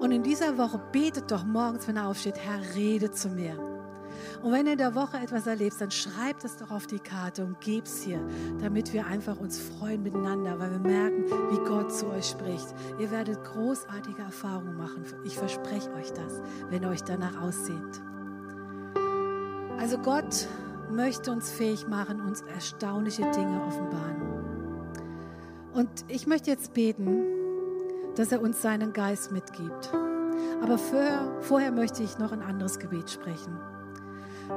Und 0.00 0.12
in 0.12 0.22
dieser 0.22 0.58
Woche 0.58 0.80
betet 0.92 1.30
doch 1.30 1.44
morgens, 1.44 1.88
wenn 1.88 1.96
er 1.96 2.06
aufsteht, 2.06 2.38
Herr, 2.38 2.74
rede 2.74 3.10
zu 3.10 3.28
mir. 3.28 3.56
Und 4.42 4.52
wenn 4.52 4.66
ihr 4.66 4.72
in 4.72 4.78
der 4.78 4.94
Woche 4.94 5.18
etwas 5.18 5.46
erlebt, 5.46 5.80
dann 5.80 5.90
schreibt 5.90 6.44
es 6.44 6.56
doch 6.56 6.70
auf 6.70 6.86
die 6.86 6.98
Karte 6.98 7.44
und 7.44 7.60
gebt 7.60 7.88
es 7.88 8.02
hier, 8.02 8.20
damit 8.60 8.92
wir 8.92 9.06
einfach 9.06 9.38
uns 9.38 9.58
freuen 9.58 10.02
miteinander, 10.02 10.58
weil 10.58 10.70
wir 10.70 10.78
merken, 10.78 11.24
wie 11.50 11.68
Gott 11.68 11.92
zu 11.92 12.06
euch 12.08 12.26
spricht. 12.26 12.74
Ihr 12.98 13.10
werdet 13.10 13.42
großartige 13.44 14.22
Erfahrungen 14.22 14.76
machen. 14.76 15.04
Ich 15.24 15.36
verspreche 15.36 15.92
euch 15.94 16.12
das, 16.12 16.42
wenn 16.70 16.82
ihr 16.82 16.88
euch 16.88 17.02
danach 17.02 17.40
aussehnt. 17.40 18.02
Also 19.78 19.98
Gott 19.98 20.48
möchte 20.90 21.30
uns 21.30 21.50
fähig 21.50 21.86
machen, 21.86 22.20
uns 22.20 22.42
erstaunliche 22.42 23.22
Dinge 23.30 23.62
offenbaren. 23.66 24.36
Und 25.74 25.90
ich 26.08 26.26
möchte 26.26 26.50
jetzt 26.50 26.72
beten, 26.72 27.22
dass 28.16 28.32
er 28.32 28.40
uns 28.40 28.62
seinen 28.62 28.92
Geist 28.92 29.30
mitgibt. 29.30 29.92
Aber 30.62 30.78
vorher, 30.78 31.30
vorher 31.42 31.70
möchte 31.70 32.02
ich 32.02 32.18
noch 32.18 32.32
ein 32.32 32.42
anderes 32.42 32.78
Gebet 32.78 33.10
sprechen. 33.10 33.58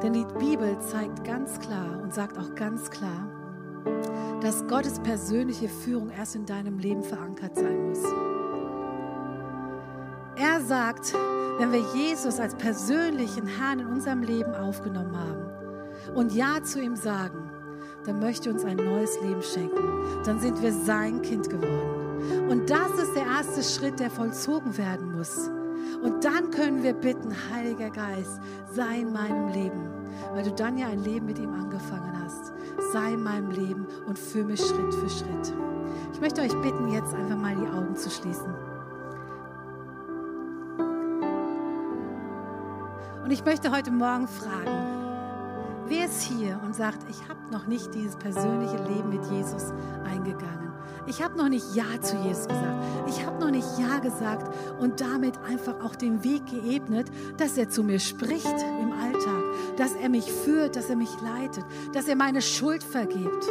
Denn 0.04 0.14
die 0.14 0.26
Bibel 0.38 0.78
zeigt 0.80 1.24
ganz 1.24 1.60
klar 1.60 2.02
und 2.02 2.14
sagt 2.14 2.38
auch 2.38 2.56
ganz 2.56 2.90
klar, 2.90 3.28
dass 4.42 4.66
Gottes 4.68 5.00
persönliche 5.00 5.68
Führung 5.68 6.10
erst 6.10 6.36
in 6.36 6.46
deinem 6.46 6.80
Leben 6.80 7.04
verankert 7.04 7.56
sein 7.56 7.90
muss. 7.90 8.04
Er 10.36 10.62
sagt, 10.62 11.14
wenn 11.58 11.74
wir 11.74 11.84
Jesus 11.94 12.40
als 12.40 12.56
persönlichen 12.56 13.46
Herrn 13.46 13.80
in 13.80 13.88
unserem 13.88 14.24
Leben 14.24 14.54
aufgenommen 14.56 15.18
haben 15.18 16.16
und 16.16 16.34
Ja 16.34 16.64
zu 16.64 16.82
ihm 16.82 16.96
sagen, 16.96 17.50
dann 18.06 18.20
möchte 18.20 18.50
uns 18.50 18.64
ein 18.64 18.78
neues 18.78 19.20
Leben 19.22 19.42
schenken. 19.42 20.24
Dann 20.24 20.40
sind 20.40 20.62
wir 20.62 20.72
sein 20.72 21.22
Kind 21.22 21.50
geworden. 21.50 22.48
Und 22.50 22.70
das 22.70 22.92
ist 22.92 23.14
der 23.16 23.26
erste 23.26 23.64
Schritt, 23.64 24.00
der 24.00 24.10
vollzogen 24.10 24.78
werden 24.78 25.12
muss. 25.12 25.50
Und 26.02 26.24
dann 26.24 26.50
können 26.52 26.82
wir 26.82 26.94
bitten, 26.94 27.34
Heiliger 27.54 27.90
Geist, 27.90 28.40
sei 28.72 29.00
in 29.00 29.12
meinem 29.12 29.50
Leben, 29.50 29.90
weil 30.34 30.44
du 30.44 30.52
dann 30.52 30.78
ja 30.78 30.88
ein 30.88 31.04
Leben 31.04 31.26
mit 31.26 31.40
ihm 31.40 31.54
angefangen 31.54 32.14
hast. 32.24 32.54
Sei 32.94 33.14
in 33.14 33.24
meinem 33.24 33.52
Leben 33.52 33.86
und 34.08 34.18
führe 34.18 34.46
mich 34.46 34.62
Schritt 34.62 34.94
für 34.94 35.10
Schritt. 35.10 35.54
Ich 36.14 36.22
möchte 36.22 36.42
euch 36.42 36.54
bitten, 36.62 36.90
jetzt 36.90 37.14
einfach 37.14 37.38
mal 37.38 37.56
die 37.56 37.68
Augen 37.68 37.96
zu 37.96 38.10
schließen. 38.10 38.54
Und 43.24 43.32
ich 43.32 43.44
möchte 43.44 43.72
heute 43.72 43.92
Morgen 43.92 44.28
fragen, 44.28 45.86
wer 45.86 46.06
ist 46.06 46.22
hier 46.22 46.60
und 46.64 46.74
sagt, 46.76 47.00
ich 47.10 47.28
habe 47.28 47.40
noch 47.52 47.68
nicht 47.68 47.94
dieses 47.94 48.16
persönliche 48.16 48.78
Leben 48.86 49.10
mit 49.10 49.24
Jesus 49.26 49.74
eingegangen? 50.06 50.69
Ich 51.10 51.24
habe 51.24 51.36
noch 51.36 51.50
nicht 51.50 51.76
Ja 51.76 52.00
zu 52.00 52.18
Jesus 52.18 52.48
gesagt. 52.48 52.86
Ich 53.08 53.26
habe 53.26 53.40
noch 53.40 53.50
nicht 53.50 53.68
Ja 53.80 53.98
gesagt 53.98 54.56
und 54.80 55.02
damit 55.02 55.40
einfach 55.40 55.84
auch 55.84 55.96
den 55.96 56.24
Weg 56.24 56.46
geebnet, 56.46 57.08
dass 57.38 57.58
er 57.58 57.68
zu 57.68 57.84
mir 57.84 58.00
spricht 58.00 58.46
im 58.46 58.94
Alltag, 58.94 59.44
dass 59.76 59.96
er 59.96 60.10
mich 60.10 60.32
führt, 60.32 60.76
dass 60.76 60.88
er 60.88 60.96
mich 60.96 61.10
leitet, 61.22 61.66
dass 61.94 62.08
er 62.08 62.16
meine 62.16 62.44
Schuld 62.44 62.84
vergibt. 62.84 63.48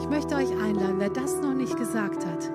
Ich 0.00 0.08
möchte 0.10 0.34
euch 0.34 0.50
einladen, 0.62 0.96
wer 0.98 1.08
das 1.08 1.40
noch 1.40 1.54
nicht 1.54 1.78
gesagt 1.78 2.26
hat, 2.26 2.50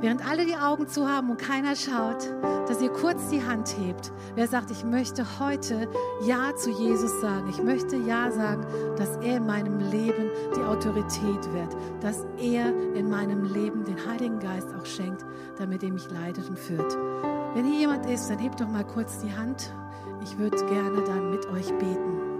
während 0.00 0.26
alle 0.28 0.46
die 0.46 0.56
Augen 0.56 0.88
zu 0.88 1.08
haben 1.08 1.30
und 1.30 1.38
keiner 1.38 1.74
schaut, 1.76 2.32
dass 2.68 2.80
ihr 2.82 2.90
kurz 2.90 3.28
die 3.28 3.42
Hand 3.42 3.76
hebt. 3.78 4.12
Wer 4.34 4.46
sagt, 4.46 4.70
ich 4.70 4.84
möchte 4.84 5.38
heute 5.38 5.88
Ja 6.22 6.54
zu 6.54 6.70
Jesus 6.70 7.20
sagen. 7.20 7.48
Ich 7.48 7.62
möchte 7.62 7.96
Ja 7.96 8.30
sagen, 8.30 8.66
dass 8.96 9.16
er 9.16 9.38
in 9.38 9.46
meinem 9.46 9.78
Leben 9.78 10.30
die 10.56 10.62
Autorität 10.62 11.52
wird, 11.52 11.76
dass 12.00 12.26
er 12.38 12.72
in 12.94 13.08
meinem 13.08 13.44
Leben 13.44 13.84
den 13.84 14.06
Heiligen 14.06 14.38
Geist 14.38 14.68
auch 14.74 14.86
schenkt, 14.86 15.24
damit 15.58 15.82
er 15.82 15.90
mich 15.90 16.10
leitet 16.10 16.48
und 16.48 16.58
führt. 16.58 16.96
Wenn 17.54 17.64
hier 17.64 17.80
jemand 17.80 18.06
ist, 18.06 18.28
dann 18.28 18.38
hebt 18.38 18.60
doch 18.60 18.68
mal 18.68 18.84
kurz 18.84 19.18
die 19.20 19.34
Hand. 19.34 19.72
Ich 20.22 20.38
würde 20.38 20.56
gerne 20.66 21.02
dann 21.04 21.30
mit 21.30 21.46
euch 21.46 21.72
beten. 21.78 22.37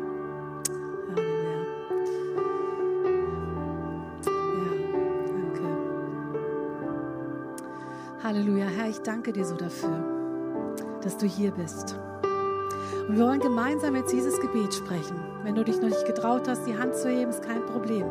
Ich 8.99 9.03
danke 9.05 9.33
dir 9.33 9.45
so 9.45 9.55
dafür, 9.55 10.05
dass 11.03 11.17
du 11.17 11.27
hier 11.27 11.53
bist. 11.53 11.97
Und 13.07 13.17
wir 13.17 13.25
wollen 13.25 13.41
gemeinsam 13.41 13.95
jetzt 13.97 14.13
dieses 14.13 14.39
Gebet 14.41 14.75
sprechen. 14.75 15.17
Wenn 15.45 15.55
du 15.55 15.65
dich 15.65 15.77
noch 15.77 15.89
nicht 15.89 16.05
getraut 16.05 16.49
hast, 16.49 16.67
die 16.67 16.77
Hand 16.77 16.95
zu 16.95 17.09
heben, 17.09 17.31
ist 17.31 17.43
kein 17.43 17.65
Problem. 17.65 18.05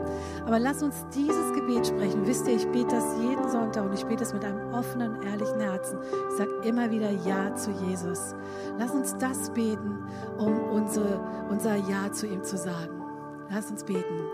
Aber 0.46 0.60
lass 0.60 0.82
uns 0.82 1.06
dieses 1.14 1.54
Gebet 1.54 1.88
sprechen. 1.88 2.26
Wisst 2.26 2.48
ihr, 2.48 2.56
ich 2.56 2.66
bete 2.68 2.96
das 2.96 3.04
jeden 3.22 3.48
Sonntag 3.50 3.86
und 3.86 3.94
ich 3.94 4.06
bete 4.06 4.24
es 4.24 4.34
mit 4.34 4.46
einem 4.46 4.74
offenen, 4.74 5.22
ehrlichen 5.24 5.60
Herzen. 5.60 6.00
Ich 6.30 6.38
sage 6.38 6.52
immer 6.64 6.90
wieder 6.90 7.12
Ja 7.12 7.54
zu 7.54 7.72
Jesus. 7.72 8.34
Lass 8.80 8.92
uns 8.92 9.16
das 9.18 9.50
beten, 9.52 10.00
um 10.38 10.58
unsere, 10.72 11.20
unser 11.50 11.76
Ja 11.76 12.12
zu 12.12 12.28
ihm 12.28 12.44
zu 12.44 12.58
sagen. 12.58 12.97
Lass 13.50 13.70
uns 13.70 13.84
beten. 13.84 14.26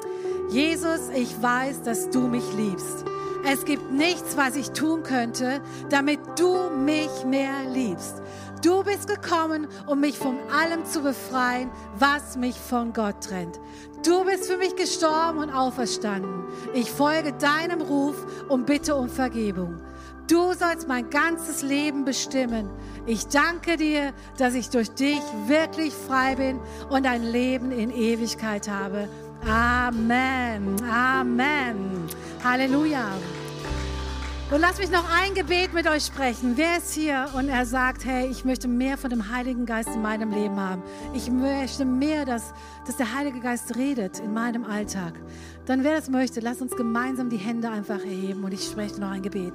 Jesus, 0.49 1.09
ich 1.15 1.41
weiß, 1.41 1.83
dass 1.83 2.09
du 2.09 2.21
mich 2.27 2.43
liebst. 2.53 3.05
Es 3.45 3.65
gibt 3.65 3.91
nichts, 3.91 4.37
was 4.37 4.55
ich 4.55 4.71
tun 4.71 5.03
könnte, 5.03 5.61
damit 5.89 6.19
du 6.37 6.69
mich 6.69 7.09
mehr 7.25 7.69
liebst. 7.71 8.21
Du 8.63 8.83
bist 8.83 9.07
gekommen, 9.07 9.67
um 9.87 9.99
mich 9.99 10.17
von 10.17 10.37
allem 10.49 10.85
zu 10.85 11.01
befreien, 11.01 11.69
was 11.99 12.37
mich 12.37 12.55
von 12.55 12.93
Gott 12.93 13.21
trennt. 13.21 13.59
Du 14.05 14.23
bist 14.23 14.49
für 14.49 14.57
mich 14.57 14.75
gestorben 14.75 15.39
und 15.39 15.49
auferstanden. 15.49 16.45
Ich 16.73 16.89
folge 16.89 17.33
deinem 17.33 17.81
Ruf 17.81 18.25
und 18.47 18.65
bitte 18.65 18.95
um 18.95 19.09
Vergebung. 19.09 19.81
Du 20.27 20.53
sollst 20.53 20.87
mein 20.87 21.09
ganzes 21.09 21.61
Leben 21.63 22.05
bestimmen. 22.05 22.69
Ich 23.05 23.27
danke 23.27 23.75
dir, 23.75 24.13
dass 24.37 24.53
ich 24.53 24.69
durch 24.69 24.89
dich 24.91 25.21
wirklich 25.47 25.93
frei 25.93 26.35
bin 26.35 26.59
und 26.89 27.05
ein 27.05 27.23
Leben 27.23 27.71
in 27.71 27.91
Ewigkeit 27.91 28.69
habe. 28.69 29.09
Amen. 29.45 30.75
Amen. 30.89 32.07
Halleluja. 32.41 33.09
Und 34.49 34.61
lass 34.61 34.77
mich 34.77 34.91
noch 34.91 35.05
ein 35.11 35.33
Gebet 35.33 35.73
mit 35.73 35.87
euch 35.87 36.05
sprechen. 36.05 36.53
Wer 36.55 36.77
ist 36.77 36.93
hier 36.93 37.27
und 37.33 37.49
er 37.49 37.65
sagt, 37.65 38.05
hey, 38.05 38.27
ich 38.29 38.45
möchte 38.45 38.67
mehr 38.67 38.97
von 38.97 39.09
dem 39.09 39.33
Heiligen 39.33 39.65
Geist 39.65 39.89
in 39.89 40.01
meinem 40.01 40.31
Leben 40.31 40.57
haben. 40.59 40.83
Ich 41.13 41.29
möchte 41.31 41.85
mehr, 41.85 42.23
dass, 42.23 42.53
dass 42.85 42.95
der 42.95 43.13
Heilige 43.13 43.39
Geist 43.39 43.75
redet 43.75 44.19
in 44.19 44.33
meinem 44.33 44.63
Alltag. 44.63 45.13
Dann 45.65 45.83
wer 45.83 45.95
das 45.95 46.07
möchte, 46.07 46.39
lass 46.39 46.61
uns 46.61 46.75
gemeinsam 46.75 47.29
die 47.29 47.37
Hände 47.37 47.69
einfach 47.69 47.99
erheben 47.99 48.43
und 48.43 48.53
ich 48.53 48.63
spreche 48.63 49.01
noch 49.01 49.09
ein 49.09 49.23
Gebet. 49.23 49.53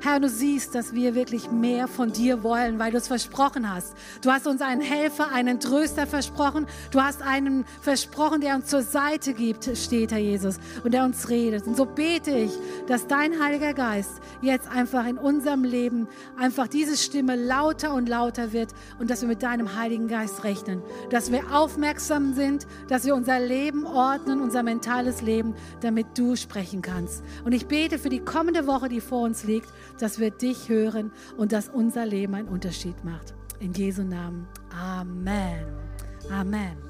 Herr, 0.00 0.20
du 0.20 0.28
siehst, 0.28 0.74
dass 0.74 0.92
wir 0.92 1.14
wirklich 1.14 1.50
mehr 1.50 1.88
von 1.88 2.12
dir 2.12 2.42
wollen, 2.42 2.78
weil 2.78 2.90
du 2.90 2.98
es 2.98 3.08
versprochen 3.08 3.72
hast. 3.72 3.94
Du 4.22 4.30
hast 4.30 4.46
uns 4.46 4.60
einen 4.60 4.80
Helfer, 4.80 5.32
einen 5.32 5.60
Tröster 5.60 6.06
versprochen. 6.06 6.66
Du 6.90 7.00
hast 7.00 7.22
einen 7.22 7.64
versprochen, 7.80 8.40
der 8.40 8.56
uns 8.56 8.66
zur 8.66 8.82
Seite 8.82 9.32
gibt, 9.32 9.64
steht 9.76 10.12
Herr 10.12 10.18
Jesus, 10.18 10.58
und 10.84 10.92
der 10.92 11.04
uns 11.04 11.28
redet. 11.28 11.66
Und 11.66 11.76
so 11.76 11.86
bete 11.86 12.30
ich, 12.30 12.52
dass 12.86 13.06
dein 13.06 13.42
Heiliger 13.42 13.74
Geist 13.74 14.20
jetzt 14.42 14.68
einfach 14.68 15.06
in 15.06 15.18
unserem 15.18 15.64
Leben 15.64 16.08
einfach 16.38 16.68
diese 16.68 16.96
Stimme 16.96 17.36
lauter 17.36 17.94
und 17.94 18.08
lauter 18.08 18.52
wird 18.52 18.72
und 18.98 19.10
dass 19.10 19.22
wir 19.22 19.28
mit 19.28 19.42
deinem 19.42 19.76
Heiligen 19.76 20.08
Geist 20.08 20.44
rechnen. 20.44 20.82
Dass 21.10 21.32
wir 21.32 21.52
aufmerksam 21.52 22.34
sind, 22.34 22.66
dass 22.88 23.04
wir 23.04 23.14
unser 23.14 23.40
Leben 23.40 23.86
ordnen, 23.86 24.40
unser 24.40 24.62
mentales 24.62 25.22
Leben, 25.22 25.54
damit 25.80 26.06
du 26.16 26.36
sprechen 26.36 26.82
kannst. 26.82 27.22
Und 27.44 27.52
ich 27.52 27.66
bete 27.66 27.98
für 27.98 28.08
die 28.08 28.20
kommende 28.20 28.66
Woche, 28.66 28.88
die 28.88 29.00
vor 29.00 29.22
uns 29.22 29.44
liegt, 29.44 29.55
dass 29.98 30.18
wir 30.18 30.30
dich 30.30 30.68
hören 30.68 31.12
und 31.36 31.52
dass 31.52 31.68
unser 31.68 32.06
Leben 32.06 32.34
einen 32.34 32.48
Unterschied 32.48 33.04
macht. 33.04 33.34
In 33.60 33.72
Jesu 33.72 34.02
Namen. 34.02 34.46
Amen. 34.70 35.66
Amen. 36.30 36.85